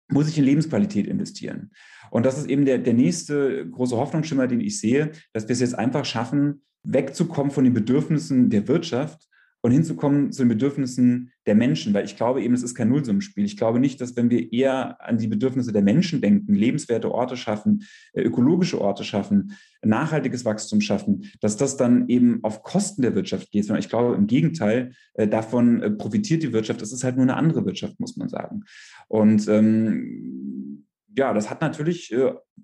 muss 0.09 0.29
ich 0.29 0.39
in 0.39 0.45
Lebensqualität 0.45 1.09
investieren. 1.09 1.73
Und 2.11 2.25
das 2.25 2.39
ist 2.39 2.49
eben 2.49 2.65
der, 2.65 2.79
der 2.79 2.95
nächste 2.95 3.69
große 3.69 3.97
Hoffnungsschimmer, 3.97 4.47
den 4.47 4.61
ich 4.61 4.79
sehe, 4.79 5.11
dass 5.33 5.49
wir 5.49 5.53
es 5.53 5.61
jetzt 5.61 5.77
einfach 5.77 6.05
schaffen, 6.05 6.63
wegzukommen 6.85 7.51
von 7.51 7.65
den 7.65 7.75
Bedürfnissen 7.75 8.49
der 8.49 8.69
Wirtschaft 8.69 9.29
und 9.67 9.73
hinzukommen 9.73 10.31
zu 10.31 10.43
den 10.43 10.49
Bedürfnissen 10.49 11.33
der 11.45 11.57
Menschen, 11.57 11.93
weil 11.93 12.05
ich 12.05 12.17
glaube 12.17 12.41
eben, 12.41 12.55
es 12.55 12.63
ist 12.63 12.77
kein 12.77 12.89
Nullsummenspiel. 12.89 13.45
Ich 13.45 13.57
glaube 13.57 13.81
nicht, 13.81 14.01
dass 14.01 14.15
wenn 14.15 14.31
wir 14.31 14.53
eher 14.53 15.05
an 15.05 15.19
die 15.19 15.27
Bedürfnisse 15.27 15.73
der 15.73 15.83
Menschen 15.83 16.21
denken, 16.21 16.55
lebenswerte 16.55 17.11
Orte 17.11 17.37
schaffen, 17.37 17.83
äh, 18.13 18.23
ökologische 18.23 18.81
Orte 18.81 19.03
schaffen, 19.03 19.57
nachhaltiges 19.83 20.45
Wachstum 20.45 20.81
schaffen, 20.81 21.25
dass 21.41 21.57
das 21.57 21.77
dann 21.77 22.09
eben 22.09 22.45
auf 22.45 22.63
Kosten 22.63 23.03
der 23.03 23.17
Wirtschaft 23.17 23.51
geht, 23.51 23.65
sondern 23.65 23.81
ich 23.81 23.89
glaube 23.89 24.15
im 24.15 24.29
Gegenteil, 24.29 24.93
äh, 25.15 25.27
davon 25.27 25.83
äh, 25.83 25.91
profitiert 25.91 26.45
die 26.45 26.53
Wirtschaft. 26.53 26.81
Das 26.81 26.93
ist 26.93 27.03
halt 27.03 27.17
nur 27.17 27.25
eine 27.25 27.35
andere 27.35 27.67
Wirtschaft, 27.67 27.99
muss 27.99 28.17
man 28.17 28.29
sagen. 28.29 28.63
Und 29.09 29.49
ähm, 29.49 30.87
ja, 31.17 31.35
das 31.35 31.51
hat 31.51 31.61
natürlich 31.61 32.15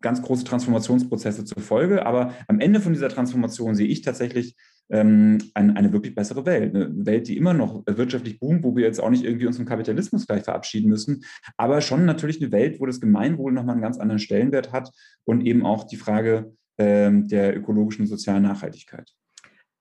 ganz 0.00 0.20
große 0.22 0.44
Transformationsprozesse 0.44 1.46
zur 1.46 1.62
Folge, 1.62 2.04
aber 2.04 2.34
am 2.48 2.60
Ende 2.60 2.80
von 2.80 2.92
dieser 2.92 3.08
Transformation 3.08 3.74
sehe 3.74 3.88
ich 3.88 4.02
tatsächlich 4.02 4.56
ähm, 4.90 5.38
eine, 5.54 5.92
wirklich 5.92 6.14
bessere 6.14 6.44
Welt. 6.46 6.74
Eine 6.74 7.06
Welt, 7.06 7.28
die 7.28 7.36
immer 7.36 7.54
noch 7.54 7.82
wirtschaftlich 7.86 8.38
boomt, 8.38 8.62
wo 8.64 8.76
wir 8.76 8.84
jetzt 8.84 9.00
auch 9.00 9.10
nicht 9.10 9.24
irgendwie 9.24 9.46
uns 9.46 9.56
vom 9.56 9.66
Kapitalismus 9.66 10.26
gleich 10.26 10.44
verabschieden 10.44 10.88
müssen, 10.88 11.24
aber 11.56 11.80
schon 11.80 12.04
natürlich 12.04 12.40
eine 12.40 12.52
Welt, 12.52 12.80
wo 12.80 12.86
das 12.86 13.00
Gemeinwohl 13.00 13.52
nochmal 13.52 13.74
einen 13.74 13.82
ganz 13.82 13.98
anderen 13.98 14.18
Stellenwert 14.18 14.72
hat 14.72 14.90
und 15.24 15.46
eben 15.46 15.64
auch 15.64 15.84
die 15.84 15.96
Frage 15.96 16.52
ähm, 16.78 17.28
der 17.28 17.56
ökologischen 17.56 18.02
und 18.02 18.08
sozialen 18.08 18.42
Nachhaltigkeit. 18.42 19.12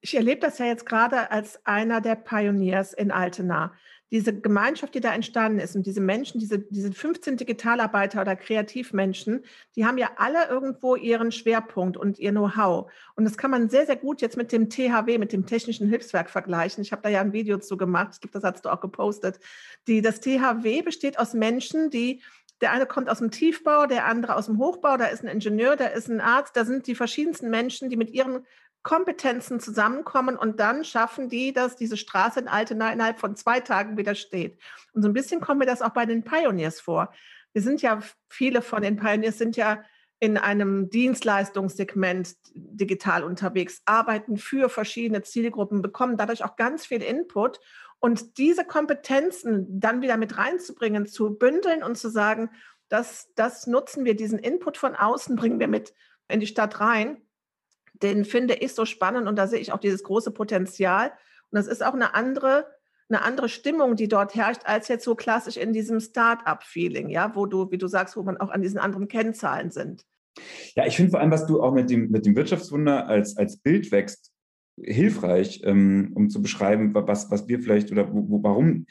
Ich 0.02 0.16
erlebe 0.16 0.42
das 0.42 0.58
ja 0.58 0.66
jetzt 0.66 0.86
gerade 0.86 1.30
als 1.30 1.64
einer 1.66 2.02
der 2.02 2.16
Pioniers 2.16 2.94
in 2.94 3.12
Altena 3.12 3.74
diese 4.12 4.38
Gemeinschaft, 4.38 4.94
die 4.94 5.00
da 5.00 5.14
entstanden 5.14 5.60
ist 5.60 5.76
und 5.76 5.86
diese 5.86 6.02
Menschen, 6.02 6.40
diese, 6.40 6.60
diese 6.60 6.92
15 6.92 7.38
Digitalarbeiter 7.38 8.22
oder 8.22 8.36
Kreativmenschen, 8.36 9.46
die 9.76 9.86
haben 9.86 9.98
ja 9.98 10.12
alle 10.18 10.50
irgendwo 10.50 10.98
ihren 10.98 11.32
Schwerpunkt 11.32 11.96
und 11.96 12.20
ihr 12.20 12.32
Know-how. 12.32 12.92
Und 13.16 13.24
das 13.24 13.38
kann 13.38 13.52
man 13.52 13.70
sehr, 13.70 13.86
sehr 13.86 13.96
gut 13.96 14.22
jetzt 14.22 14.36
mit 14.36 14.52
dem 14.52 14.70
THW, 14.70 15.18
mit 15.18 15.32
dem 15.32 15.46
Technischen 15.46 15.88
Hilfswerk 15.88 16.30
vergleichen. 16.30 16.82
Ich 16.84 16.92
habe 16.92 17.02
da 17.02 17.10
ja 17.10 17.22
ein 17.22 17.32
Video 17.32 17.58
zu 17.58 17.78
gemacht, 17.78 18.12
ich 18.16 18.22
glaube, 18.22 18.34
das 18.34 18.44
hast 18.44 18.66
du 18.66 18.70
auch 18.70 18.82
gepostet. 18.82 19.40
Die, 19.88 20.02
das 20.02 20.20
THW 20.20 20.82
besteht 20.82 21.18
aus 21.18 21.34
Menschen, 21.34 21.90
die 21.90 22.22
der 22.60 22.72
eine 22.72 22.86
kommt 22.86 23.10
aus 23.10 23.18
dem 23.18 23.32
Tiefbau, 23.32 23.88
der 23.88 24.06
andere 24.06 24.36
aus 24.36 24.46
dem 24.46 24.60
Hochbau, 24.60 24.96
da 24.96 25.06
ist 25.06 25.24
ein 25.24 25.28
Ingenieur, 25.28 25.76
da 25.76 25.88
ist 25.88 26.10
ein 26.10 26.22
Arzt, 26.22 26.56
da 26.56 26.64
sind 26.64 26.86
die 26.86 26.94
verschiedensten 26.94 27.50
Menschen, 27.50 27.90
die 27.90 27.98
mit 27.98 28.12
ihren 28.12 28.46
Kompetenzen 28.84 29.60
zusammenkommen 29.60 30.36
und 30.36 30.60
dann 30.60 30.84
schaffen 30.84 31.30
die, 31.30 31.54
dass 31.54 31.76
diese 31.76 31.98
Straße 31.98 32.40
in 32.40 32.48
Altena 32.48 32.92
innerhalb 32.92 33.20
von 33.20 33.36
zwei 33.36 33.60
Tagen 33.60 33.98
wieder 33.98 34.16
steht. 34.16 34.58
Und 34.94 35.04
so 35.04 35.10
ein 35.10 35.14
bisschen 35.14 35.40
kommen 35.40 35.60
wir 35.60 35.68
das 35.68 35.82
auch 35.82 35.92
bei 35.92 36.06
den 36.06 36.24
Pioneers 36.24 36.80
vor. 36.80 37.14
Wir 37.54 37.62
sind 37.62 37.82
ja, 37.82 38.00
viele 38.30 38.62
von 38.62 38.82
den 38.82 38.96
Pioneers 38.96 39.38
sind 39.38 39.56
ja 39.56 39.84
in 40.20 40.38
einem 40.38 40.90
Dienstleistungssegment 40.90 42.36
digital 42.54 43.24
unterwegs, 43.24 43.82
arbeiten 43.86 44.38
für 44.38 44.70
verschiedene 44.70 45.24
Zielgruppen, 45.24 45.82
bekommen 45.82 46.18
dadurch 46.18 46.44
auch 46.44 46.56
ganz 46.56 46.86
viel 46.86 47.02
Input. 47.02 47.60
Und 48.00 48.38
diese 48.38 48.66
Kompetenzen 48.66 49.80
dann 49.80 50.02
wieder 50.02 50.18
mit 50.18 50.38
reinzubringen, 50.38 51.06
zu 51.06 51.38
bündeln 51.38 51.84
und 51.84 51.98
zu 51.98 52.10
sagen, 52.10 52.50
das, 52.90 53.30
das 53.36 53.68
nutzen 53.68 54.06
wir, 54.06 54.16
diesen 54.16 54.40
Input 54.40 54.78
von 54.78 54.96
außen 54.96 55.36
bringen 55.36 55.60
wir 55.60 55.68
mit 55.68 55.94
in 56.28 56.40
die 56.40 56.48
Stadt 56.48 56.80
rein 56.80 57.22
den 58.04 58.26
finde 58.26 58.56
ich 58.56 58.74
so 58.74 58.86
spannend 58.86 59.28
und 59.28 59.36
da 59.38 59.48
sehe 59.48 59.60
ich 59.60 59.72
auch 59.72 59.80
dieses 59.80 60.04
große 60.04 60.32
Potenzial. 60.32 61.08
Und 61.52 61.58
das 61.58 61.68
ist 61.68 61.84
auch 61.84 61.94
eine 61.94 62.16
andere, 62.16 62.66
eine 63.10 63.24
andere 63.24 63.50
Stimmung, 63.50 63.96
die 63.96 64.08
dort 64.08 64.36
herrscht, 64.36 64.62
als 64.66 64.88
jetzt 64.88 65.04
so 65.04 65.16
klassisch 65.16 65.58
in 65.58 65.74
diesem 65.74 66.00
Start-up-Feeling, 66.00 67.10
ja, 67.10 67.36
wo 67.36 67.46
du, 67.46 67.72
wie 67.72 67.78
du 67.78 67.88
sagst, 67.88 68.16
wo 68.16 68.24
man 68.24 68.38
auch 68.38 68.50
an 68.50 68.62
diesen 68.62 68.80
anderen 68.80 69.08
Kennzahlen 69.08 69.72
sind. 69.72 70.06
Ja, 70.76 70.86
ich 70.86 70.96
finde 70.96 71.12
vor 71.12 71.20
allem, 71.20 71.32
was 71.32 71.46
du 71.46 71.62
auch 71.62 71.74
mit 71.74 71.90
dem, 71.90 72.10
mit 72.10 72.26
dem 72.26 72.36
Wirtschaftswunder 72.36 73.08
als, 73.08 73.38
als 73.38 73.58
Bild 73.58 73.92
wächst, 73.92 74.32
hilfreich, 74.82 75.62
ähm, 75.66 76.12
um 76.16 76.30
zu 76.30 76.42
beschreiben, 76.42 76.94
was, 76.94 77.30
was 77.30 77.48
wir 77.48 77.60
vielleicht 77.60 77.92
oder 77.92 78.12
wo, 78.14 78.30
wo, 78.30 78.44
warum 78.44 78.86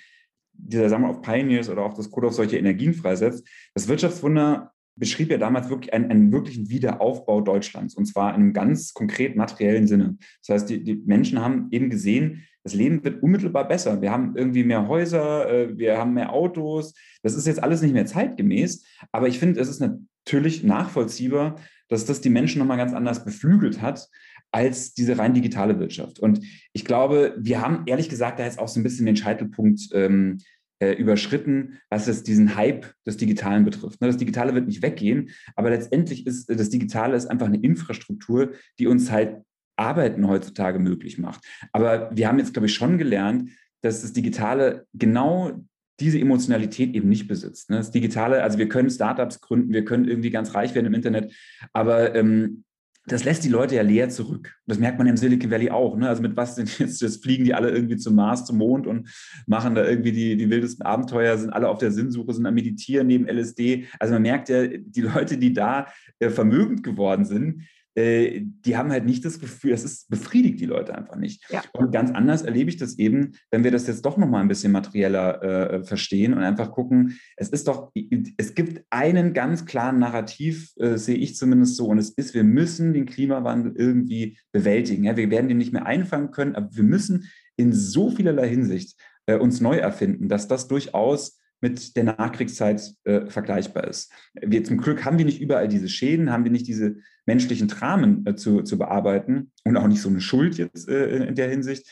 dieser 0.53 0.91
Sammler 0.91 1.09
auf 1.09 1.23
Pioneers 1.23 1.71
oder 1.71 1.83
auch 1.83 1.95
das 1.95 2.11
Code 2.11 2.29
auf 2.29 2.35
solche 2.35 2.59
Energien 2.59 2.93
freisetzt. 2.93 3.49
Das 3.75 3.89
Wirtschaftswunder 3.89 4.73
beschrieb 5.01 5.31
ja 5.31 5.39
damals 5.39 5.69
wirklich 5.69 5.93
einen, 5.93 6.11
einen, 6.11 6.31
wirklichen 6.31 6.71
Wiederaufbau 6.71 7.41
Deutschlands 7.41 7.95
und 7.95 8.05
zwar 8.05 8.31
in 8.35 8.43
einem 8.43 8.53
ganz 8.53 8.95
konkret 8.95 9.35
materiellen 9.35 9.89
Sinne. 9.89 10.17
Das 10.47 10.55
heißt, 10.55 10.71
die, 10.71 10.85
die, 10.85 11.03
Menschen 11.07 11.41
haben 11.41 11.69
eben 11.73 11.91
gesehen, 11.91 12.47
das 12.63 12.75
Leben 12.75 13.03
wird 13.03 13.23
unmittelbar 13.23 13.67
besser. 13.67 14.03
Wir 14.03 14.13
haben 14.13 14.37
irgendwie 14.37 14.63
mehr 14.63 14.87
Häuser, 14.87 15.51
äh, 15.51 15.79
wir 15.79 15.99
haben 15.99 16.15
mehr 16.15 16.33
Autos. 16.33 16.95
Das 17.23 17.35
ist 17.35 17.47
jetzt 17.47 17.63
alles 17.63 17.83
nicht 17.83 17.95
mehr 17.95 18.07
zeitgemäß, 18.07 18.85
aber 19.11 19.27
ich 19.27 19.39
finde, 19.39 19.59
es 19.59 19.69
ist 19.69 19.81
natürlich 19.81 20.63
nachvollziehbar, 20.63 21.57
dass 21.89 22.05
das 22.05 22.21
die 22.21 22.31
Menschen 22.31 22.61
nochmal 22.61 22.77
ganz 22.77 22.93
anders 22.93 23.25
beflügelt 23.25 23.83
hat 23.83 24.09
als 24.53 24.95
diese 24.95 25.17
rein 25.19 25.35
digitale 25.35 25.79
Wirtschaft. 25.79 26.19
Und 26.19 26.41
ich 26.73 26.85
glaube, 26.85 27.35
wir 27.39 27.61
haben 27.61 27.85
ehrlich 27.87 28.09
gesagt 28.09 28.39
da 28.39 28.45
jetzt 28.45 28.59
auch 28.59 28.69
so 28.69 28.79
ein 28.79 28.83
bisschen 28.83 29.07
den 29.07 29.17
Scheitelpunkt 29.17 29.89
ähm, 29.93 30.39
äh, 30.81 30.93
überschritten, 30.93 31.79
was 31.91 32.09
es 32.09 32.23
diesen 32.23 32.57
Hype 32.57 32.93
des 33.07 33.17
Digitalen 33.17 33.65
betrifft. 33.65 34.01
Ne, 34.01 34.09
das 34.09 34.17
Digitale 34.17 34.55
wird 34.55 34.67
nicht 34.67 34.83
weggehen, 34.83 35.31
aber 35.55 35.71
letztendlich 35.71 36.27
ist 36.27 36.49
das 36.49 36.71
Digitale 36.71 37.17
ist 37.17 37.27
einfach 37.27 37.47
eine 37.47 37.61
Infrastruktur, 37.61 38.53
die 38.79 38.87
uns 38.87 39.11
halt 39.11 39.43
Arbeiten 39.77 40.27
heutzutage 40.27 40.79
möglich 40.79 41.19
macht. 41.19 41.45
Aber 41.73 42.11
wir 42.15 42.29
haben 42.29 42.39
jetzt, 42.39 42.53
glaube 42.53 42.67
ich, 42.67 42.75
schon 42.75 42.99
gelernt, 42.99 43.51
dass 43.83 44.03
das 44.03 44.13
Digitale 44.13 44.87
genau 44.93 45.65
diese 46.01 46.19
Emotionalität 46.19 46.95
eben 46.95 47.09
nicht 47.09 47.29
besitzt. 47.29 47.71
Ne? 47.71 47.77
Das 47.77 47.91
Digitale, 47.91 48.43
also 48.43 48.59
wir 48.59 48.69
können 48.69 48.91
Startups 48.91 49.41
gründen, 49.41 49.73
wir 49.73 49.85
können 49.85 50.07
irgendwie 50.07 50.31
ganz 50.31 50.55
reich 50.55 50.75
werden 50.75 50.87
im 50.87 50.95
Internet, 50.95 51.35
aber 51.73 52.15
ähm, 52.15 52.65
das 53.11 53.25
lässt 53.25 53.43
die 53.45 53.49
Leute 53.49 53.75
ja 53.75 53.83
leer 53.83 54.09
zurück. 54.09 54.57
Das 54.67 54.79
merkt 54.79 54.99
man 54.99 55.07
im 55.09 55.17
Silicon 55.17 55.51
Valley 55.51 55.71
auch. 55.71 55.97
Ne? 55.97 56.09
Also 56.09 56.23
mit 56.23 56.37
was 56.37 56.55
sind 56.55 56.79
jetzt, 56.79 57.03
jetzt 57.03 57.23
fliegen 57.23 57.45
die 57.45 57.55
alle 57.55 57.71
irgendwie 57.71 57.97
zum 57.97 58.15
Mars, 58.15 58.45
zum 58.45 58.59
Mond 58.59 58.87
und 58.87 59.09
machen 59.47 59.75
da 59.75 59.85
irgendwie 59.85 60.13
die, 60.13 60.37
die 60.37 60.49
wildesten 60.49 60.87
Abenteuer, 60.87 61.37
sind 61.37 61.51
alle 61.51 61.69
auf 61.69 61.79
der 61.79 61.91
Sinnsuche, 61.91 62.33
sind 62.33 62.47
am 62.47 62.55
Meditieren 62.55 63.09
neben 63.09 63.29
LSD. 63.29 63.87
Also 63.99 64.15
man 64.15 64.23
merkt 64.23 64.49
ja, 64.49 64.67
die 64.67 65.01
Leute, 65.01 65.39
die 65.39 65.53
da 65.53 65.89
äh, 66.21 66.31
vermögend 66.31 66.85
geworden 66.85 67.25
sind, 67.25 67.65
äh, 67.95 68.43
die 68.43 68.77
haben 68.77 68.91
halt 68.91 69.05
nicht 69.05 69.25
das 69.25 69.41
Gefühl, 69.41 69.73
es 69.73 69.85
ist 69.85 70.09
befriedigt 70.09 70.61
die 70.61 70.67
Leute 70.67 70.95
einfach 70.95 71.17
nicht. 71.17 71.45
Ja. 71.51 71.63
Und 71.73 71.93
ganz 71.93 72.11
anders 72.11 72.43
erlebe 72.43 72.71
ich 72.71 72.77
das 72.77 72.99
eben, 72.99 73.33
wenn 73.51 73.65
wir 73.65 73.71
das 73.71 73.87
jetzt 73.87 74.05
doch 74.07 74.17
nochmal 74.17 74.43
ein 74.43 74.49
bisschen 74.49 74.73
materieller 74.73 75.43
äh, 75.43 75.85
verstehen 75.85 76.33
und 76.33 76.43
einfach 76.43 76.71
gucken, 76.71 77.19
es 77.37 77.49
ist 77.49 77.69
doch, 77.69 77.91
es 78.37 78.55
gibt 78.55 78.85
einen 78.91 79.33
ganz 79.33 79.67
klaren 79.67 79.99
Narrativ, 79.99 80.73
äh, 80.77 80.97
sehe 80.97 81.17
ich 81.17 81.37
zumindest 81.37 81.77
so, 81.77 81.87
und 81.87 81.99
es 81.99 82.11
ist, 82.11 82.35
wir 82.35 82.45
müssen 82.45 82.93
den 82.93 83.07
Klimawandel 83.07 83.75
irgendwie 83.77 84.39
bewältigen. 84.53 85.05
Ja? 85.05 85.17
Wir 85.17 85.31
werden 85.31 85.49
den 85.49 85.59
nicht 85.59 85.73
mehr 85.73 85.87
einfangen 85.87 86.31
können, 86.31 86.55
aber 86.55 86.69
wir 86.73 86.85
müssen 86.85 87.29
in 87.57 87.73
so 87.73 88.11
vielerlei 88.11 88.49
Hinsicht 88.49 88.97
äh, 89.27 89.37
uns 89.37 89.61
neu 89.61 89.77
erfinden, 89.77 90.29
dass 90.29 90.49
das 90.49 90.69
durchaus 90.69 91.39
mit 91.61 91.97
der 91.97 92.05
Nachkriegszeit 92.05 92.95
äh, 93.05 93.27
vergleichbar 93.27 93.87
ist. 93.87 94.13
Wir 94.35 94.65
zum 94.65 94.79
Glück 94.79 95.05
haben 95.05 95.19
wir 95.19 95.25
nicht 95.25 95.41
überall 95.41 95.69
diese 95.69 95.89
Schäden, 95.89 96.33
haben 96.33 96.45
wir 96.45 96.51
nicht 96.51 96.67
diese 96.67 96.97
menschlichen 97.27 97.69
Dramen 97.69 98.27
äh, 98.27 98.35
zu, 98.35 98.63
zu 98.63 98.79
bearbeiten 98.79 99.53
und 99.65 99.77
auch 99.77 99.87
nicht 99.87 100.01
so 100.01 100.09
eine 100.09 100.21
Schuld 100.21 100.57
jetzt 100.59 100.89
äh, 100.89 101.27
in 101.27 101.35
der 101.35 101.51
Hinsicht. 101.51 101.89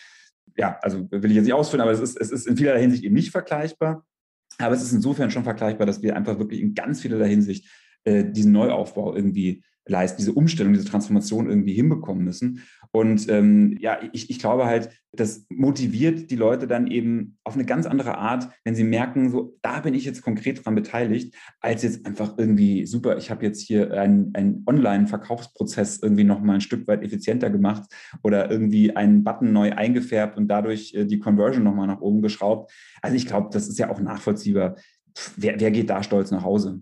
Ja, 0.57 0.79
also 0.83 1.09
will 1.11 1.31
ich 1.31 1.37
jetzt 1.37 1.45
nicht 1.45 1.55
ausführen, 1.55 1.83
aber 1.83 1.93
es 1.93 2.01
ist, 2.01 2.19
es 2.19 2.31
ist 2.31 2.47
in 2.47 2.57
vielerlei 2.57 2.81
Hinsicht 2.81 3.05
eben 3.05 3.15
nicht 3.15 3.31
vergleichbar. 3.31 4.05
Aber 4.59 4.75
es 4.75 4.83
ist 4.83 4.93
insofern 4.93 5.31
schon 5.31 5.45
vergleichbar, 5.45 5.87
dass 5.87 6.03
wir 6.03 6.17
einfach 6.17 6.39
wirklich 6.39 6.61
in 6.61 6.75
ganz 6.75 7.01
vielerlei 7.01 7.29
Hinsicht 7.29 7.69
äh, 8.05 8.25
diesen 8.25 8.53
Neuaufbau 8.53 9.15
irgendwie 9.15 9.63
leisten, 9.89 10.19
diese 10.19 10.33
Umstellung, 10.33 10.73
diese 10.73 10.85
Transformation 10.85 11.49
irgendwie 11.49 11.75
hinbekommen 11.75 12.25
müssen. 12.25 12.63
Und 12.91 13.29
ähm, 13.29 13.77
ja, 13.81 13.99
ich, 14.13 14.31
ich 14.31 14.39
glaube 14.39 14.67
halt, 14.67 14.91
das 15.13 15.47
motiviert 15.51 16.31
die 16.31 16.37
Leute 16.37 16.67
dann 16.67 16.87
eben 16.87 17.37
auf 17.45 17.55
eine 17.55 17.65
ganz 17.65 17.87
andere 17.87 18.17
Art, 18.17 18.49
wenn 18.65 18.75
sie 18.75 18.85
merken, 18.85 19.31
so, 19.31 19.59
da 19.63 19.81
bin 19.81 19.95
ich 19.95 20.05
jetzt 20.05 20.23
konkret 20.23 20.65
dran 20.65 20.75
beteiligt, 20.75 21.35
als 21.61 21.83
jetzt 21.83 22.07
einfach 22.07 22.39
irgendwie, 22.39 22.87
super, 22.87 23.17
ich 23.19 23.31
habe 23.31 23.45
jetzt 23.45 23.61
hier 23.61 23.93
einen, 23.93 24.65
Online-Verkaufsprozess 24.67 25.99
irgendwie 26.03 26.25
nochmal 26.25 26.57
ein 26.57 26.61
Stück 26.61 26.87
weit 26.87 27.03
effizienter 27.03 27.51
gemacht 27.51 27.85
oder 28.23 28.51
irgendwie 28.51 28.97
einen 28.97 29.25
Button 29.25 29.53
neu 29.53 29.73
eingefärbt 29.73 30.37
und 30.37 30.49
dadurch 30.49 30.95
äh, 30.95 31.05
die 31.05 31.19
Conversion 31.19 31.65
nochmal 31.65 31.87
nach 31.87 32.01
oben 32.01 32.23
geschraubt. 32.23 32.73
Also 33.03 33.17
ich 33.17 33.27
glaube, 33.27 33.49
das 33.53 33.69
ist 33.69 33.79
ja 33.79 33.91
auch 33.91 34.01
nachvollziehbar. 34.01 34.77
wer, 35.37 35.59
wer 35.61 35.71
geht 35.71 35.91
da 35.91 36.03
stolz 36.03 36.31
nach 36.31 36.45
Hause? 36.45 36.81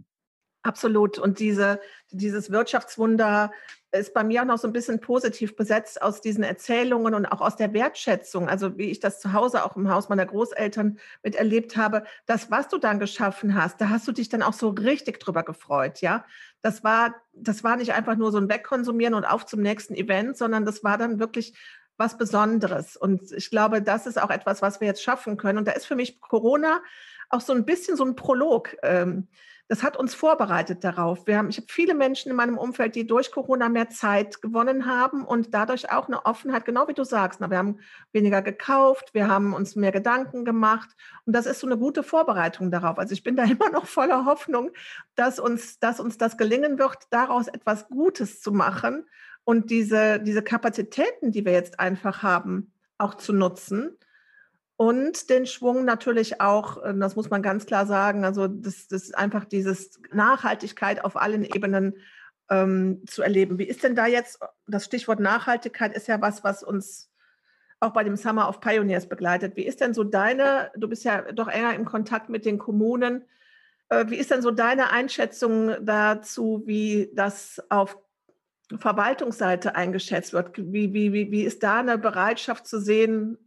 Absolut. 0.66 1.20
Und 1.20 1.38
diese, 1.38 1.78
dieses 2.10 2.50
Wirtschaftswunder 2.50 3.52
ist 3.92 4.12
bei 4.12 4.24
mir 4.24 4.42
auch 4.42 4.46
noch 4.46 4.58
so 4.58 4.66
ein 4.66 4.72
bisschen 4.72 5.00
positiv 5.00 5.54
besetzt 5.54 6.02
aus 6.02 6.20
diesen 6.20 6.42
Erzählungen 6.42 7.14
und 7.14 7.24
auch 7.24 7.40
aus 7.40 7.54
der 7.54 7.72
Wertschätzung. 7.72 8.48
Also 8.48 8.76
wie 8.76 8.90
ich 8.90 8.98
das 8.98 9.20
zu 9.20 9.32
Hause 9.32 9.64
auch 9.64 9.76
im 9.76 9.88
Haus 9.88 10.08
meiner 10.08 10.26
Großeltern 10.26 10.98
miterlebt 11.22 11.76
habe. 11.76 12.02
Das, 12.26 12.50
was 12.50 12.66
du 12.66 12.78
dann 12.78 12.98
geschaffen 12.98 13.54
hast, 13.54 13.80
da 13.80 13.90
hast 13.90 14.08
du 14.08 14.12
dich 14.12 14.28
dann 14.28 14.42
auch 14.42 14.54
so 14.54 14.70
richtig 14.70 15.20
drüber 15.20 15.44
gefreut, 15.44 16.00
ja. 16.00 16.24
Das 16.62 16.82
war, 16.82 17.14
das 17.32 17.62
war 17.62 17.76
nicht 17.76 17.92
einfach 17.92 18.16
nur 18.16 18.32
so 18.32 18.38
ein 18.38 18.48
Wegkonsumieren 18.48 19.14
und 19.14 19.24
auf 19.24 19.46
zum 19.46 19.60
nächsten 19.62 19.94
Event, 19.94 20.36
sondern 20.36 20.64
das 20.64 20.82
war 20.82 20.98
dann 20.98 21.20
wirklich 21.20 21.54
was 21.96 22.18
Besonderes. 22.18 22.96
Und 22.96 23.30
ich 23.30 23.50
glaube, 23.50 23.82
das 23.82 24.08
ist 24.08 24.20
auch 24.20 24.30
etwas, 24.30 24.62
was 24.62 24.80
wir 24.80 24.88
jetzt 24.88 25.02
schaffen 25.02 25.36
können. 25.36 25.58
Und 25.58 25.68
da 25.68 25.72
ist 25.72 25.86
für 25.86 25.94
mich 25.94 26.20
Corona 26.20 26.82
auch 27.28 27.40
so 27.40 27.52
ein 27.52 27.64
bisschen 27.64 27.96
so 27.96 28.04
ein 28.04 28.16
Prolog. 28.16 28.76
Ähm, 28.82 29.28
das 29.68 29.82
hat 29.82 29.96
uns 29.96 30.14
vorbereitet 30.14 30.84
darauf. 30.84 31.26
Wir 31.26 31.38
haben, 31.38 31.48
ich 31.48 31.56
habe 31.56 31.66
viele 31.68 31.94
Menschen 31.94 32.30
in 32.30 32.36
meinem 32.36 32.56
Umfeld, 32.56 32.94
die 32.94 33.06
durch 33.06 33.32
Corona 33.32 33.68
mehr 33.68 33.90
Zeit 33.90 34.40
gewonnen 34.40 34.86
haben 34.86 35.24
und 35.24 35.54
dadurch 35.54 35.90
auch 35.90 36.06
eine 36.06 36.24
Offenheit, 36.24 36.64
genau 36.64 36.86
wie 36.86 36.94
du 36.94 37.04
sagst. 37.04 37.40
Na, 37.40 37.50
wir 37.50 37.58
haben 37.58 37.78
weniger 38.12 38.42
gekauft, 38.42 39.12
wir 39.12 39.28
haben 39.28 39.54
uns 39.54 39.74
mehr 39.74 39.92
Gedanken 39.92 40.44
gemacht 40.44 40.90
und 41.24 41.34
das 41.34 41.46
ist 41.46 41.60
so 41.60 41.66
eine 41.66 41.78
gute 41.78 42.02
Vorbereitung 42.02 42.70
darauf. 42.70 42.98
Also 42.98 43.12
ich 43.12 43.24
bin 43.24 43.36
da 43.36 43.44
immer 43.44 43.70
noch 43.70 43.86
voller 43.86 44.24
Hoffnung, 44.24 44.70
dass 45.16 45.40
uns, 45.40 45.80
dass 45.80 45.98
uns 45.98 46.16
das 46.16 46.36
gelingen 46.36 46.78
wird, 46.78 46.96
daraus 47.10 47.48
etwas 47.48 47.88
Gutes 47.88 48.40
zu 48.40 48.52
machen 48.52 49.04
und 49.44 49.70
diese, 49.70 50.20
diese 50.20 50.42
Kapazitäten, 50.42 51.32
die 51.32 51.44
wir 51.44 51.52
jetzt 51.52 51.80
einfach 51.80 52.22
haben, 52.22 52.72
auch 52.98 53.14
zu 53.14 53.32
nutzen 53.32 53.96
und 54.76 55.30
den 55.30 55.46
Schwung 55.46 55.84
natürlich 55.84 56.40
auch, 56.40 56.82
äh, 56.82 56.94
das 56.94 57.16
muss 57.16 57.30
man 57.30 57.42
ganz 57.42 57.66
klar 57.66 57.86
sagen, 57.86 58.24
also 58.24 58.46
das, 58.46 58.88
das 58.88 59.04
ist 59.04 59.16
einfach 59.16 59.44
dieses 59.44 60.00
Nachhaltigkeit 60.12 61.04
auf 61.04 61.16
allen 61.16 61.44
Ebenen 61.44 61.94
ähm, 62.50 63.02
zu 63.06 63.22
erleben. 63.22 63.58
Wie 63.58 63.64
ist 63.64 63.82
denn 63.82 63.96
da 63.96 64.06
jetzt, 64.06 64.38
das 64.66 64.84
Stichwort 64.84 65.20
Nachhaltigkeit 65.20 65.94
ist 65.94 66.08
ja 66.08 66.20
was, 66.20 66.44
was 66.44 66.62
uns 66.62 67.10
auch 67.80 67.92
bei 67.92 68.04
dem 68.04 68.16
Summer 68.16 68.48
of 68.48 68.60
Pioneers 68.60 69.06
begleitet. 69.08 69.56
Wie 69.56 69.66
ist 69.66 69.80
denn 69.80 69.92
so 69.92 70.02
deine, 70.02 70.70
du 70.76 70.88
bist 70.88 71.04
ja 71.04 71.30
doch 71.32 71.48
enger 71.48 71.74
im 71.74 71.84
Kontakt 71.84 72.28
mit 72.30 72.44
den 72.44 72.58
Kommunen, 72.58 73.24
äh, 73.88 74.06
wie 74.08 74.16
ist 74.16 74.30
denn 74.30 74.42
so 74.42 74.50
deine 74.50 74.90
Einschätzung 74.90 75.74
dazu, 75.84 76.62
wie 76.66 77.10
das 77.14 77.62
auf 77.68 77.98
Verwaltungsseite 78.74 79.76
eingeschätzt 79.76 80.32
wird? 80.32 80.56
Wie, 80.58 80.92
wie, 80.92 81.12
wie, 81.12 81.30
wie 81.30 81.44
ist 81.44 81.62
da 81.62 81.80
eine 81.80 81.98
Bereitschaft 81.98 82.66
zu 82.66 82.80
sehen, 82.80 83.38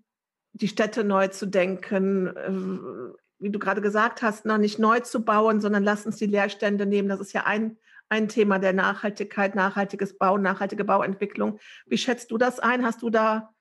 die 0.62 0.68
Städte 0.68 1.04
neu 1.04 1.28
zu 1.30 1.46
denken, 1.46 2.28
äh, 2.28 3.14
wie 3.40 3.50
du 3.50 3.60
gerade 3.60 3.82
gesagt 3.82 4.22
hast, 4.22 4.46
noch 4.46 4.58
nicht 4.58 4.80
neu 4.80 5.00
zu 5.00 5.24
bauen, 5.24 5.62
sondern 5.62 5.84
lass 5.84 6.06
uns 6.06 6.18
die 6.18 6.26
Leerstände 6.26 6.86
nehmen. 6.86 7.08
Das 7.08 7.22
ist 7.22 7.34
ja 7.34 7.46
ein, 7.46 7.78
ein 8.10 8.28
Thema 8.28 8.60
der 8.60 8.74
Nachhaltigkeit, 8.74 9.56
nachhaltiges 9.56 10.18
Bauen, 10.18 10.42
nachhaltige 10.42 10.84
Bauentwicklung. 10.84 11.60
Wie 11.86 11.98
schätzt 11.98 12.32
du 12.32 12.38
das 12.38 12.60
ein? 12.60 12.86
Hast 12.86 13.02
du 13.02 13.10
da, 13.10 13.54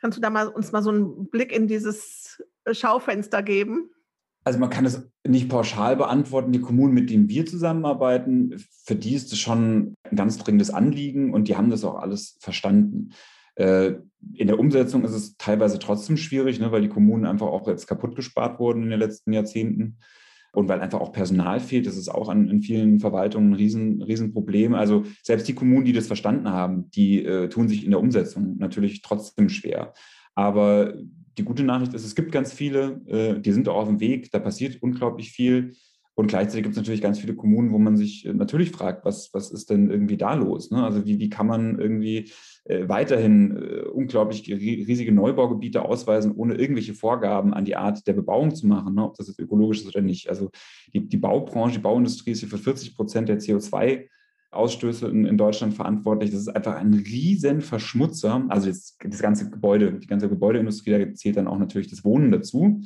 kannst 0.00 0.18
du 0.18 0.22
da 0.22 0.30
mal 0.30 0.48
uns 0.48 0.72
mal 0.72 0.82
so 0.82 0.90
einen 0.90 1.30
Blick 1.30 1.52
in 1.52 1.68
dieses 1.68 2.42
Schaufenster 2.70 3.42
geben? 3.42 3.90
Also 4.42 4.58
man 4.58 4.70
kann 4.70 4.86
es 4.86 5.06
nicht 5.26 5.48
pauschal 5.48 5.96
beantworten. 5.96 6.50
Die 6.50 6.62
Kommunen, 6.62 6.94
mit 6.94 7.10
denen 7.10 7.28
wir 7.28 7.44
zusammenarbeiten, 7.46 8.56
für 8.84 8.96
die 8.96 9.14
ist 9.14 9.32
es 9.32 9.38
schon 9.38 9.94
ein 10.04 10.16
ganz 10.16 10.38
dringendes 10.38 10.70
Anliegen 10.70 11.34
und 11.34 11.46
die 11.46 11.56
haben 11.56 11.70
das 11.70 11.84
auch 11.84 11.96
alles 11.96 12.38
verstanden. 12.40 13.12
Äh, 13.60 13.98
in 14.34 14.46
der 14.46 14.58
Umsetzung 14.58 15.04
ist 15.04 15.12
es 15.12 15.36
teilweise 15.36 15.78
trotzdem 15.78 16.16
schwierig, 16.16 16.60
ne, 16.60 16.72
weil 16.72 16.82
die 16.82 16.88
Kommunen 16.88 17.26
einfach 17.26 17.46
auch 17.46 17.68
jetzt 17.68 17.86
kaputt 17.86 18.16
gespart 18.16 18.58
wurden 18.58 18.82
in 18.84 18.90
den 18.90 18.98
letzten 18.98 19.32
Jahrzehnten 19.32 19.98
und 20.52 20.68
weil 20.68 20.80
einfach 20.80 21.00
auch 21.00 21.12
Personal 21.12 21.60
fehlt. 21.60 21.86
Das 21.86 21.96
ist 21.96 22.08
auch 22.08 22.28
an, 22.28 22.48
in 22.48 22.62
vielen 22.62 23.00
Verwaltungen 23.00 23.50
ein 23.50 23.56
riesen, 23.56 24.02
Riesenproblem. 24.02 24.74
Also 24.74 25.04
selbst 25.22 25.46
die 25.46 25.54
Kommunen, 25.54 25.84
die 25.84 25.92
das 25.92 26.06
verstanden 26.06 26.48
haben, 26.48 26.90
die 26.90 27.24
äh, 27.24 27.48
tun 27.48 27.68
sich 27.68 27.84
in 27.84 27.90
der 27.90 28.00
Umsetzung 28.00 28.56
natürlich 28.58 29.02
trotzdem 29.02 29.48
schwer. 29.48 29.92
Aber 30.34 30.94
die 31.38 31.44
gute 31.44 31.62
Nachricht 31.62 31.94
ist, 31.94 32.04
es 32.04 32.14
gibt 32.14 32.32
ganz 32.32 32.52
viele, 32.52 33.00
äh, 33.06 33.40
die 33.40 33.52
sind 33.52 33.68
auch 33.68 33.76
auf 33.76 33.88
dem 33.88 34.00
Weg, 34.00 34.30
da 34.32 34.38
passiert 34.38 34.82
unglaublich 34.82 35.32
viel. 35.32 35.74
Und 36.14 36.26
gleichzeitig 36.26 36.64
gibt 36.64 36.74
es 36.74 36.76
natürlich 36.76 37.00
ganz 37.00 37.18
viele 37.18 37.34
Kommunen, 37.34 37.72
wo 37.72 37.78
man 37.78 37.96
sich 37.96 38.26
äh, 38.26 38.32
natürlich 38.32 38.70
fragt, 38.70 39.04
was, 39.04 39.32
was 39.32 39.50
ist 39.50 39.70
denn 39.70 39.90
irgendwie 39.90 40.16
da 40.16 40.34
los? 40.34 40.70
Ne? 40.70 40.84
Also 40.84 41.06
wie, 41.06 41.18
wie 41.18 41.30
kann 41.30 41.46
man 41.46 41.78
irgendwie 41.78 42.30
äh, 42.64 42.88
weiterhin 42.88 43.56
äh, 43.56 43.80
unglaublich 43.88 44.46
riesige 44.48 45.12
Neubaugebiete 45.12 45.82
ausweisen, 45.82 46.32
ohne 46.32 46.54
irgendwelche 46.54 46.94
Vorgaben 46.94 47.54
an 47.54 47.64
die 47.64 47.76
Art 47.76 48.06
der 48.06 48.12
Bebauung 48.12 48.54
zu 48.54 48.66
machen, 48.66 48.94
ne? 48.94 49.04
ob 49.04 49.16
das 49.16 49.28
jetzt 49.28 49.40
ökologisch 49.40 49.80
ist 49.80 49.88
oder 49.88 50.02
nicht. 50.02 50.28
Also 50.28 50.50
die, 50.92 51.08
die 51.08 51.16
Baubranche, 51.16 51.76
die 51.76 51.82
Bauindustrie 51.82 52.32
ist 52.32 52.40
hier 52.40 52.48
für 52.48 52.58
40 52.58 52.96
Prozent 52.96 53.28
der 53.28 53.38
CO2 53.38 54.08
Ausstöße 54.52 55.06
in, 55.06 55.38
Deutschland 55.38 55.74
verantwortlich. 55.74 56.30
Das 56.30 56.40
ist 56.40 56.48
einfach 56.48 56.74
ein 56.74 56.92
riesen 56.92 57.60
Verschmutzer. 57.60 58.44
Also 58.48 58.66
jetzt 58.66 58.98
das 59.02 59.20
ganze 59.20 59.48
Gebäude, 59.48 59.92
die 59.92 60.08
ganze 60.08 60.28
Gebäudeindustrie, 60.28 60.90
da 60.90 61.14
zählt 61.14 61.36
dann 61.36 61.46
auch 61.46 61.58
natürlich 61.58 61.88
das 61.88 62.04
Wohnen 62.04 62.32
dazu. 62.32 62.82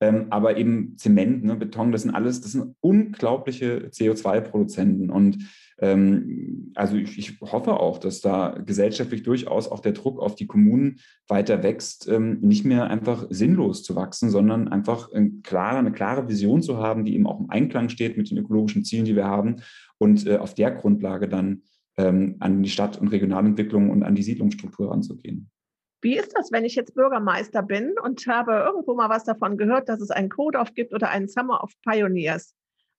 Ähm, 0.00 0.26
aber 0.30 0.56
eben 0.56 0.96
Zement, 0.98 1.44
ne, 1.44 1.56
Beton, 1.56 1.92
das 1.92 2.02
sind 2.02 2.14
alles, 2.14 2.40
das 2.40 2.52
sind 2.52 2.74
unglaubliche 2.80 3.88
CO2-Produzenten. 3.88 5.10
Und 5.10 5.38
ähm, 5.78 6.72
also 6.74 6.96
ich, 6.96 7.18
ich, 7.18 7.40
hoffe 7.40 7.80
auch, 7.80 7.98
dass 7.98 8.20
da 8.20 8.58
gesellschaftlich 8.64 9.22
durchaus 9.22 9.68
auch 9.68 9.80
der 9.80 9.92
Druck 9.92 10.20
auf 10.20 10.34
die 10.34 10.46
Kommunen 10.46 11.00
weiter 11.28 11.62
wächst, 11.62 12.08
ähm, 12.08 12.40
nicht 12.40 12.64
mehr 12.64 12.88
einfach 12.88 13.26
sinnlos 13.30 13.82
zu 13.82 13.96
wachsen, 13.96 14.30
sondern 14.30 14.68
einfach 14.68 15.12
ein 15.12 15.42
klare, 15.42 15.78
eine 15.78 15.92
klare 15.92 16.28
Vision 16.28 16.62
zu 16.62 16.78
haben, 16.78 17.04
die 17.04 17.14
eben 17.14 17.26
auch 17.26 17.40
im 17.40 17.50
Einklang 17.50 17.88
steht 17.88 18.16
mit 18.16 18.30
den 18.30 18.38
ökologischen 18.38 18.84
Zielen, 18.84 19.04
die 19.04 19.16
wir 19.16 19.26
haben 19.26 19.56
und 19.98 20.26
äh, 20.26 20.36
auf 20.36 20.54
der 20.54 20.72
Grundlage 20.72 21.28
dann 21.28 21.62
ähm, 21.98 22.36
an 22.40 22.62
die 22.62 22.70
Stadt- 22.70 23.00
und 23.00 23.08
Regionalentwicklung 23.08 23.90
und 23.90 24.02
an 24.02 24.14
die 24.14 24.22
Siedlungsstruktur 24.22 24.90
ranzugehen. 24.90 25.50
Wie 26.06 26.16
ist 26.16 26.36
das, 26.36 26.52
wenn 26.52 26.64
ich 26.64 26.76
jetzt 26.76 26.94
Bürgermeister 26.94 27.64
bin 27.64 27.98
und 28.00 28.24
habe 28.28 28.52
irgendwo 28.52 28.94
mal 28.94 29.08
was 29.08 29.24
davon 29.24 29.58
gehört, 29.58 29.88
dass 29.88 30.00
es 30.00 30.12
einen 30.12 30.28
Code-Off 30.28 30.72
gibt 30.72 30.94
oder 30.94 31.10
einen 31.10 31.26
Summer 31.26 31.64
of 31.64 31.72
Pioneers? 31.82 32.54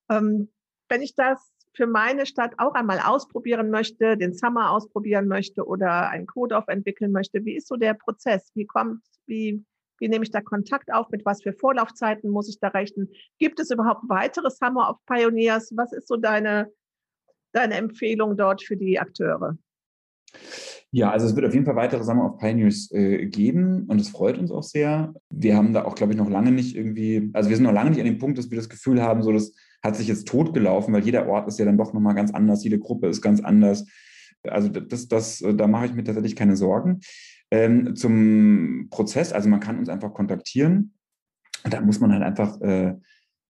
Ähm, 0.09 0.51
wenn 0.89 1.01
ich 1.01 1.15
das 1.15 1.39
für 1.73 1.87
meine 1.87 2.25
Stadt 2.25 2.55
auch 2.57 2.73
einmal 2.73 2.99
ausprobieren 2.99 3.69
möchte, 3.69 4.17
den 4.17 4.33
Summer 4.33 4.71
ausprobieren 4.71 5.29
möchte 5.29 5.65
oder 5.65 6.09
einen 6.09 6.27
Code-Off 6.27 6.67
entwickeln 6.67 7.13
möchte, 7.13 7.45
wie 7.45 7.55
ist 7.55 7.69
so 7.69 7.77
der 7.77 7.93
Prozess? 7.93 8.51
Wie 8.55 8.65
kommt, 8.65 9.01
wie, 9.25 9.63
wie 9.99 10.09
nehme 10.09 10.25
ich 10.25 10.31
da 10.31 10.41
Kontakt 10.41 10.91
auf? 10.91 11.09
Mit 11.09 11.23
was 11.23 11.41
für 11.41 11.53
Vorlaufzeiten 11.53 12.29
muss 12.29 12.49
ich 12.49 12.59
da 12.59 12.67
rechnen? 12.67 13.09
Gibt 13.39 13.61
es 13.61 13.71
überhaupt 13.71 14.01
weitere 14.09 14.49
Summer 14.49 14.89
of 14.89 14.97
Pioneers? 15.05 15.71
Was 15.77 15.93
ist 15.93 16.09
so 16.09 16.17
deine, 16.17 16.69
deine 17.53 17.75
Empfehlung 17.75 18.35
dort 18.35 18.63
für 18.63 18.75
die 18.75 18.99
Akteure? 18.99 19.57
Ja, 20.91 21.11
also 21.11 21.25
es 21.25 21.35
wird 21.35 21.45
auf 21.45 21.53
jeden 21.53 21.65
Fall 21.65 21.75
weitere 21.75 22.03
Summer 22.03 22.25
of 22.25 22.39
Pioneers 22.39 22.89
äh, 22.91 23.25
geben 23.25 23.85
und 23.87 23.99
es 23.99 24.09
freut 24.09 24.37
uns 24.37 24.51
auch 24.51 24.63
sehr. 24.63 25.13
Wir 25.29 25.57
haben 25.57 25.73
da 25.73 25.83
auch, 25.83 25.95
glaube 25.95 26.13
ich, 26.13 26.17
noch 26.17 26.29
lange 26.29 26.51
nicht 26.51 26.75
irgendwie, 26.75 27.29
also 27.33 27.49
wir 27.49 27.57
sind 27.57 27.65
noch 27.65 27.73
lange 27.73 27.89
nicht 27.89 27.99
an 27.99 28.05
dem 28.05 28.19
Punkt, 28.19 28.37
dass 28.37 28.49
wir 28.49 28.57
das 28.57 28.69
Gefühl 28.69 29.01
haben, 29.01 29.21
so 29.21 29.31
dass 29.31 29.53
hat 29.83 29.95
sich 29.95 30.07
jetzt 30.07 30.27
totgelaufen, 30.27 30.93
weil 30.93 31.03
jeder 31.03 31.27
Ort 31.27 31.47
ist 31.47 31.59
ja 31.59 31.65
dann 31.65 31.77
doch 31.77 31.93
nochmal 31.93 32.15
ganz 32.15 32.31
anders, 32.31 32.63
jede 32.63 32.79
Gruppe 32.79 33.07
ist 33.07 33.21
ganz 33.21 33.41
anders. 33.41 33.85
Also 34.43 34.69
das, 34.69 35.07
das, 35.07 35.43
da 35.55 35.67
mache 35.67 35.87
ich 35.87 35.93
mir 35.93 36.03
tatsächlich 36.03 36.35
keine 36.35 36.55
Sorgen. 36.55 36.99
Ähm, 37.51 37.95
zum 37.95 38.87
Prozess, 38.89 39.33
also 39.33 39.49
man 39.49 39.59
kann 39.59 39.79
uns 39.79 39.89
einfach 39.89 40.13
kontaktieren. 40.13 40.93
Da 41.69 41.81
muss 41.81 41.99
man 41.99 42.11
halt 42.11 42.23
einfach 42.23 42.59
äh, 42.61 42.95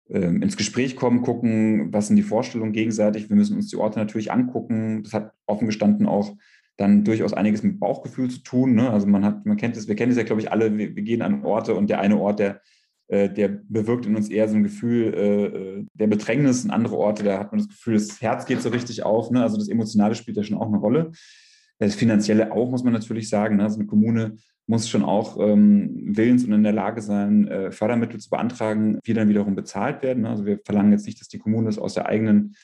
äh, 0.09 0.27
ins 0.27 0.57
Gespräch 0.57 0.97
kommen, 0.97 1.23
gucken, 1.23 1.93
was 1.93 2.09
sind 2.09 2.17
die 2.17 2.23
Vorstellungen 2.23 2.73
gegenseitig. 2.73 3.29
Wir 3.29 3.37
müssen 3.37 3.57
uns 3.57 3.69
die 3.69 3.77
Orte 3.77 3.99
natürlich 3.99 4.31
angucken. 4.31 5.03
Das 5.03 5.13
hat 5.13 5.33
offen 5.47 5.67
gestanden 5.67 6.07
auch 6.07 6.37
dann 6.77 7.05
durchaus 7.05 7.33
einiges 7.33 7.63
mit 7.63 7.81
Bauchgefühl 7.81 8.31
zu 8.31 8.41
tun. 8.41 8.75
Ne? 8.75 8.91
Also 8.91 9.07
man 9.07 9.25
hat, 9.25 9.47
man 9.47 9.57
kennt 9.57 9.77
es, 9.77 9.89
wir 9.89 9.97
kennen 9.97 10.13
es 10.13 10.19
ja, 10.19 10.25
glaube 10.25 10.43
ich, 10.43 10.53
alle, 10.53 10.77
wir, 10.77 10.95
wir, 10.95 11.03
gehen 11.03 11.23
an 11.23 11.45
Orte 11.45 11.75
und 11.75 11.89
der 11.89 12.01
eine 12.01 12.19
Ort, 12.19 12.39
der 12.39 12.61
äh, 13.09 13.33
der 13.33 13.49
bewirkt 13.49 14.07
in 14.07 14.17
uns 14.17 14.29
eher 14.29 14.49
so 14.49 14.57
ein 14.57 14.65
Gefühl 14.65 15.15
äh, 15.15 15.87
der 15.95 16.07
Bedrängnis. 16.09 16.65
Und 16.65 16.71
andere 16.71 16.97
Orte, 16.97 17.23
da 17.23 17.39
hat 17.39 17.53
man 17.53 17.61
das 17.61 17.69
Gefühl, 17.69 17.95
das 17.95 18.21
Herz 18.21 18.47
geht 18.47 18.61
so 18.61 18.69
richtig 18.71 19.05
auf. 19.05 19.31
Ne? 19.31 19.43
Also 19.43 19.57
das 19.57 19.69
Emotionale 19.69 20.15
spielt 20.15 20.37
ja 20.37 20.43
schon 20.43 20.59
auch 20.59 20.67
eine 20.67 20.79
Rolle. 20.79 21.13
Das 21.79 21.95
Finanzielle 21.95 22.53
auch, 22.53 22.71
muss 22.71 22.83
man 22.83 22.93
natürlich 22.93 23.29
sagen. 23.29 23.57
Ne? 23.57 23.63
Also 23.63 23.79
eine 23.79 23.87
Kommune 23.87 24.37
muss 24.67 24.89
schon 24.89 25.05
auch 25.05 25.39
ähm, 25.39 26.17
willens 26.17 26.45
und 26.45 26.53
in 26.53 26.65
der 26.65 26.73
Lage 26.73 27.01
sein, 27.01 27.47
äh, 27.47 27.71
Fördermittel 27.71 28.19
zu 28.19 28.31
beantragen, 28.31 28.99
die 29.07 29.15
dann 29.15 29.29
wiederum 29.29 29.55
bezahlt 29.55 30.03
werden. 30.03 30.25
Ne? 30.25 30.31
Also 30.31 30.45
wir 30.45 30.59
verlangen 30.65 30.91
jetzt 30.91 31.07
nicht, 31.07 31.21
dass 31.21 31.29
die 31.29 31.39
Kommune 31.39 31.67
das 31.67 31.79
aus 31.79 31.95
der 31.95 32.07
eigenen 32.07 32.57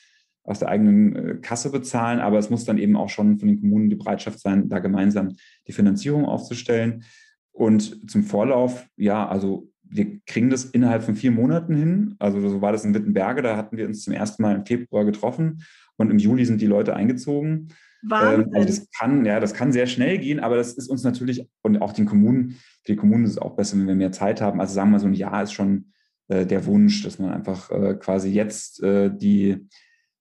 aus 0.43 0.59
der 0.59 0.69
eigenen 0.69 1.15
äh, 1.15 1.35
Kasse 1.41 1.71
bezahlen, 1.71 2.19
aber 2.19 2.37
es 2.37 2.49
muss 2.49 2.65
dann 2.65 2.77
eben 2.77 2.95
auch 2.95 3.09
schon 3.09 3.39
von 3.39 3.47
den 3.47 3.61
Kommunen 3.61 3.89
die 3.89 3.95
Bereitschaft 3.95 4.39
sein, 4.39 4.69
da 4.69 4.79
gemeinsam 4.79 5.35
die 5.67 5.73
Finanzierung 5.73 6.25
aufzustellen. 6.25 7.03
Und 7.51 8.09
zum 8.09 8.23
Vorlauf, 8.23 8.87
ja, 8.97 9.27
also 9.27 9.69
wir 9.83 10.19
kriegen 10.25 10.49
das 10.49 10.65
innerhalb 10.65 11.03
von 11.03 11.15
vier 11.15 11.31
Monaten 11.31 11.75
hin. 11.75 12.15
Also 12.19 12.47
so 12.47 12.61
war 12.61 12.71
das 12.71 12.83
in 12.83 12.93
Wittenberge, 12.93 13.41
da 13.41 13.55
hatten 13.55 13.77
wir 13.77 13.85
uns 13.85 14.03
zum 14.03 14.13
ersten 14.13 14.41
Mal 14.41 14.55
im 14.55 14.65
Februar 14.65 15.05
getroffen 15.05 15.63
und 15.97 16.09
im 16.09 16.17
Juli 16.17 16.45
sind 16.45 16.61
die 16.61 16.67
Leute 16.67 16.95
eingezogen. 16.95 17.69
Ähm, 18.03 18.49
also 18.53 18.67
das 18.67 18.89
kann, 18.91 19.23
ja, 19.25 19.39
das 19.39 19.53
kann 19.53 19.71
sehr 19.71 19.87
schnell 19.87 20.17
gehen, 20.17 20.39
aber 20.39 20.57
das 20.57 20.73
ist 20.73 20.89
uns 20.89 21.03
natürlich 21.03 21.47
und 21.61 21.81
auch 21.81 21.93
den 21.93 22.05
Kommunen, 22.05 22.57
für 22.83 22.93
die 22.93 22.95
Kommunen 22.97 23.23
ist 23.23 23.31
es 23.31 23.37
auch 23.37 23.55
besser, 23.55 23.77
wenn 23.77 23.87
wir 23.87 23.95
mehr 23.95 24.11
Zeit 24.11 24.41
haben. 24.41 24.59
Also 24.59 24.73
sagen 24.73 24.89
wir 24.89 24.93
mal, 24.93 24.99
so 24.99 25.07
ein 25.07 25.13
Jahr 25.13 25.43
ist 25.43 25.53
schon 25.53 25.93
äh, 26.27 26.45
der 26.45 26.65
Wunsch, 26.65 27.03
dass 27.03 27.19
man 27.19 27.31
einfach 27.31 27.71
äh, 27.71 27.95
quasi 27.95 28.29
jetzt 28.29 28.81
äh, 28.83 29.09
die, 29.15 29.67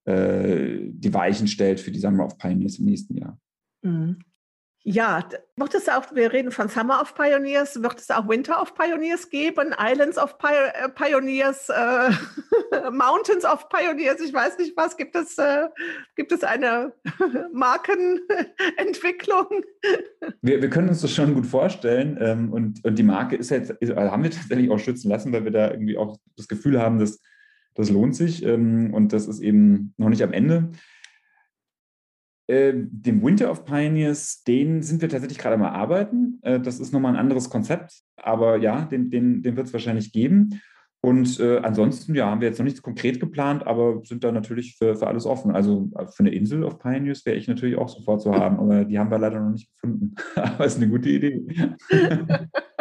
äh, 0.04 0.78
die 0.90 1.14
Weichen 1.14 1.46
stellt 1.48 1.80
für 1.80 1.90
die 1.90 2.00
Summer 2.00 2.26
of 2.26 2.38
Pioneers 2.38 2.78
im 2.78 2.86
nächsten 2.86 3.16
Jahr. 3.16 3.38
Mhm. 3.82 4.18
Ja, 4.84 5.28
wird 5.56 5.74
es 5.76 5.88
auch, 5.88 6.12
wir 6.12 6.32
reden 6.32 6.50
von 6.50 6.68
Summer 6.68 7.00
of 7.00 7.14
Pioneers, 7.14 7.80
wird 7.80 8.00
es 8.00 8.10
auch 8.10 8.28
Winter 8.28 8.60
of 8.60 8.74
Pioneers 8.74 9.30
geben, 9.30 9.72
Islands 9.78 10.18
of 10.18 10.34
äh, 10.42 10.88
Pioneers, 10.88 11.68
äh, 11.68 12.10
Mountains 12.90 13.44
of 13.44 13.68
Pioneers, 13.68 14.20
ich 14.20 14.34
weiß 14.34 14.58
nicht 14.58 14.76
was, 14.76 14.96
gibt 14.96 15.14
es, 15.14 15.38
äh, 15.38 15.68
gibt 16.16 16.32
es 16.32 16.42
eine 16.42 16.92
Markenentwicklung? 17.52 19.46
Wir, 20.40 20.60
wir 20.62 20.70
können 20.70 20.88
uns 20.88 21.02
das 21.02 21.12
schon 21.12 21.34
gut 21.34 21.46
vorstellen 21.46 22.16
ähm, 22.20 22.52
und, 22.52 22.84
und 22.84 22.96
die 22.96 23.04
Marke 23.04 23.36
ist 23.36 23.50
jetzt, 23.50 23.70
ist, 23.70 23.90
also 23.92 24.10
haben 24.10 24.22
wir 24.22 24.30
tatsächlich 24.30 24.70
auch 24.70 24.78
schützen 24.78 25.08
lassen, 25.08 25.32
weil 25.32 25.44
wir 25.44 25.50
da 25.50 25.70
irgendwie 25.70 25.96
auch 25.96 26.18
das 26.36 26.48
Gefühl 26.48 26.80
haben, 26.80 26.98
dass 26.98 27.20
das 27.74 27.90
lohnt 27.90 28.14
sich 28.14 28.44
ähm, 28.44 28.92
und 28.92 29.12
das 29.12 29.26
ist 29.26 29.40
eben 29.40 29.94
noch 29.96 30.08
nicht 30.08 30.22
am 30.22 30.32
Ende. 30.32 30.70
Äh, 32.48 32.72
dem 32.74 33.22
Winter 33.22 33.50
of 33.50 33.64
Pioneers, 33.64 34.42
den 34.42 34.82
sind 34.82 35.00
wir 35.00 35.08
tatsächlich 35.08 35.38
gerade 35.38 35.56
mal 35.56 35.70
arbeiten. 35.70 36.38
Äh, 36.42 36.60
das 36.60 36.80
ist 36.80 36.92
nochmal 36.92 37.12
ein 37.12 37.20
anderes 37.20 37.48
Konzept, 37.50 38.02
aber 38.16 38.56
ja, 38.58 38.84
den, 38.84 39.10
den, 39.10 39.42
den 39.42 39.56
wird 39.56 39.68
es 39.68 39.72
wahrscheinlich 39.72 40.12
geben. 40.12 40.60
Und 41.04 41.40
äh, 41.40 41.58
ansonsten, 41.58 42.14
ja, 42.14 42.26
haben 42.26 42.40
wir 42.40 42.48
jetzt 42.48 42.58
noch 42.58 42.64
nichts 42.64 42.80
konkret 42.80 43.18
geplant, 43.18 43.66
aber 43.66 44.02
sind 44.04 44.22
da 44.22 44.30
natürlich 44.30 44.76
für, 44.76 44.94
für 44.94 45.08
alles 45.08 45.26
offen. 45.26 45.50
Also 45.50 45.90
äh, 45.96 46.06
für 46.06 46.20
eine 46.20 46.30
Insel 46.30 46.62
of 46.62 46.78
Pioneers 46.78 47.26
wäre 47.26 47.36
ich 47.36 47.48
natürlich 47.48 47.76
auch 47.76 47.88
sofort 47.88 48.22
zu 48.22 48.32
haben, 48.32 48.60
aber 48.60 48.84
die 48.84 48.98
haben 48.98 49.10
wir 49.10 49.18
leider 49.18 49.40
noch 49.40 49.50
nicht 49.50 49.72
gefunden. 49.72 50.14
aber 50.36 50.64
ist 50.64 50.76
eine 50.76 50.88
gute 50.88 51.08
Idee. 51.08 51.44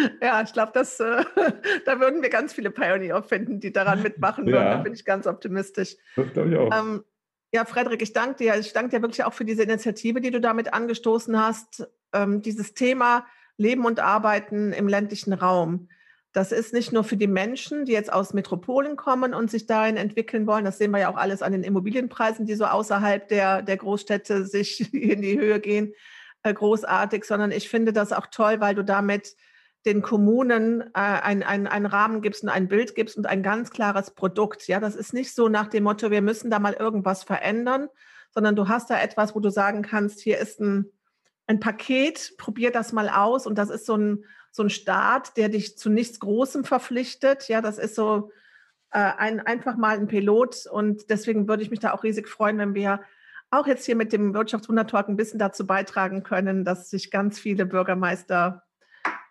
ja, 0.22 0.42
ich 0.42 0.52
glaube, 0.52 0.78
äh, 0.78 0.82
da 1.84 2.00
würden 2.00 2.22
wir 2.22 2.30
ganz 2.30 2.52
viele 2.52 2.70
Pioneer 2.70 3.22
finden, 3.22 3.60
die 3.60 3.72
daran 3.72 4.02
mitmachen 4.02 4.46
würden. 4.46 4.64
Ja. 4.64 4.76
Da 4.76 4.82
bin 4.82 4.92
ich 4.92 5.04
ganz 5.04 5.26
optimistisch. 5.26 5.96
Das 6.16 6.32
glaube 6.32 6.50
ich 6.50 6.56
auch. 6.56 6.70
Ähm, 6.78 7.04
ja, 7.52 7.64
Frederik, 7.64 8.02
ich 8.02 8.12
danke 8.12 8.36
dir. 8.36 8.56
Ich 8.56 8.72
danke 8.72 8.96
dir 8.96 9.02
wirklich 9.02 9.24
auch 9.24 9.32
für 9.32 9.44
diese 9.44 9.62
Initiative, 9.62 10.20
die 10.20 10.30
du 10.30 10.40
damit 10.40 10.72
angestoßen 10.72 11.38
hast. 11.38 11.88
Ähm, 12.12 12.42
dieses 12.42 12.74
Thema 12.74 13.26
Leben 13.56 13.84
und 13.84 14.00
Arbeiten 14.00 14.72
im 14.72 14.88
ländlichen 14.88 15.32
Raum. 15.32 15.88
Das 16.32 16.52
ist 16.52 16.72
nicht 16.72 16.92
nur 16.92 17.02
für 17.02 17.16
die 17.16 17.26
Menschen, 17.26 17.84
die 17.84 17.92
jetzt 17.92 18.12
aus 18.12 18.32
Metropolen 18.34 18.96
kommen 18.96 19.34
und 19.34 19.50
sich 19.50 19.66
dahin 19.66 19.96
entwickeln 19.96 20.46
wollen. 20.46 20.64
Das 20.64 20.78
sehen 20.78 20.92
wir 20.92 21.00
ja 21.00 21.12
auch 21.12 21.16
alles 21.16 21.42
an 21.42 21.52
den 21.52 21.64
Immobilienpreisen, 21.64 22.46
die 22.46 22.54
so 22.54 22.66
außerhalb 22.66 23.26
der, 23.28 23.62
der 23.62 23.76
Großstädte 23.76 24.46
sich 24.46 24.94
in 24.94 25.22
die 25.22 25.38
Höhe 25.38 25.58
gehen, 25.58 25.92
äh, 26.44 26.54
großartig, 26.54 27.24
sondern 27.24 27.50
ich 27.50 27.68
finde 27.68 27.92
das 27.92 28.12
auch 28.12 28.28
toll, 28.28 28.60
weil 28.60 28.76
du 28.76 28.84
damit 28.84 29.34
den 29.86 30.02
Kommunen 30.02 30.82
äh, 30.82 30.88
ein, 30.94 31.42
ein, 31.42 31.66
einen 31.66 31.86
Rahmen 31.86 32.20
gibst 32.20 32.42
und 32.42 32.50
ein 32.50 32.68
Bild 32.68 32.94
gibst 32.94 33.16
und 33.16 33.26
ein 33.26 33.42
ganz 33.42 33.70
klares 33.70 34.10
Produkt. 34.10 34.66
Ja, 34.68 34.78
das 34.80 34.94
ist 34.94 35.14
nicht 35.14 35.34
so 35.34 35.48
nach 35.48 35.68
dem 35.68 35.84
Motto, 35.84 36.10
wir 36.10 36.22
müssen 36.22 36.50
da 36.50 36.58
mal 36.58 36.74
irgendwas 36.74 37.24
verändern, 37.24 37.88
sondern 38.30 38.56
du 38.56 38.68
hast 38.68 38.90
da 38.90 39.00
etwas, 39.00 39.34
wo 39.34 39.40
du 39.40 39.50
sagen 39.50 39.82
kannst, 39.82 40.20
hier 40.20 40.38
ist 40.38 40.60
ein, 40.60 40.90
ein 41.46 41.60
Paket, 41.60 42.34
probier 42.36 42.70
das 42.70 42.92
mal 42.92 43.08
aus 43.08 43.46
und 43.46 43.56
das 43.56 43.70
ist 43.70 43.86
so 43.86 43.96
ein, 43.96 44.24
so 44.52 44.62
ein 44.62 44.70
Start, 44.70 45.36
der 45.36 45.48
dich 45.48 45.78
zu 45.78 45.88
nichts 45.88 46.20
Großem 46.20 46.64
verpflichtet. 46.64 47.48
Ja, 47.48 47.60
das 47.60 47.78
ist 47.78 47.94
so 47.94 48.30
äh, 48.92 48.98
ein, 48.98 49.40
einfach 49.40 49.76
mal 49.76 49.96
ein 49.96 50.08
Pilot 50.08 50.66
und 50.66 51.08
deswegen 51.08 51.48
würde 51.48 51.62
ich 51.62 51.70
mich 51.70 51.80
da 51.80 51.92
auch 51.92 52.04
riesig 52.04 52.28
freuen, 52.28 52.58
wenn 52.58 52.74
wir 52.74 53.00
auch 53.50 53.66
jetzt 53.66 53.86
hier 53.86 53.96
mit 53.96 54.12
dem 54.12 54.34
Wirtschaftswundertalk 54.34 55.08
ein 55.08 55.16
bisschen 55.16 55.38
dazu 55.38 55.66
beitragen 55.66 56.22
können, 56.22 56.64
dass 56.64 56.90
sich 56.90 57.10
ganz 57.10 57.38
viele 57.38 57.66
Bürgermeister 57.66 58.62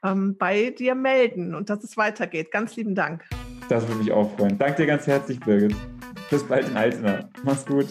ähm, 0.03 0.35
bei 0.37 0.71
dir 0.71 0.95
melden 0.95 1.55
und 1.55 1.69
dass 1.69 1.83
es 1.83 1.97
weitergeht. 1.97 2.51
Ganz 2.51 2.75
lieben 2.75 2.95
Dank. 2.95 3.23
Das 3.69 3.87
würde 3.87 3.99
mich 3.99 4.11
auch 4.11 4.35
freuen. 4.37 4.57
Danke 4.57 4.83
dir 4.83 4.87
ganz 4.87 5.07
herzlich, 5.07 5.39
Birgit. 5.39 5.75
Bis 6.29 6.43
bald 6.43 6.67
in 6.67 6.77
Altena. 6.77 7.29
Mach's 7.43 7.65
gut. 7.65 7.87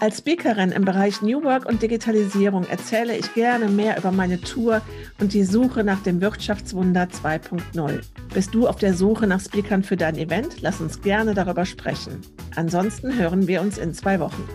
Als 0.00 0.18
Speakerin 0.18 0.72
im 0.72 0.86
Bereich 0.86 1.20
New 1.20 1.44
Work 1.44 1.66
und 1.66 1.82
Digitalisierung 1.82 2.64
erzähle 2.64 3.14
ich 3.18 3.34
gerne 3.34 3.68
mehr 3.68 3.98
über 3.98 4.12
meine 4.12 4.40
Tour 4.40 4.80
und 5.20 5.34
die 5.34 5.44
Suche 5.44 5.84
nach 5.84 6.02
dem 6.02 6.22
Wirtschaftswunder 6.22 7.02
2.0. 7.02 8.00
Bist 8.32 8.54
du 8.54 8.66
auf 8.66 8.76
der 8.76 8.94
Suche 8.94 9.26
nach 9.26 9.40
Speakern 9.40 9.82
für 9.82 9.98
dein 9.98 10.16
Event? 10.16 10.62
Lass 10.62 10.80
uns 10.80 11.02
gerne 11.02 11.34
darüber 11.34 11.66
sprechen. 11.66 12.22
Ansonsten 12.56 13.18
hören 13.18 13.46
wir 13.46 13.60
uns 13.60 13.76
in 13.76 13.92
zwei 13.92 14.20
Wochen. 14.20 14.48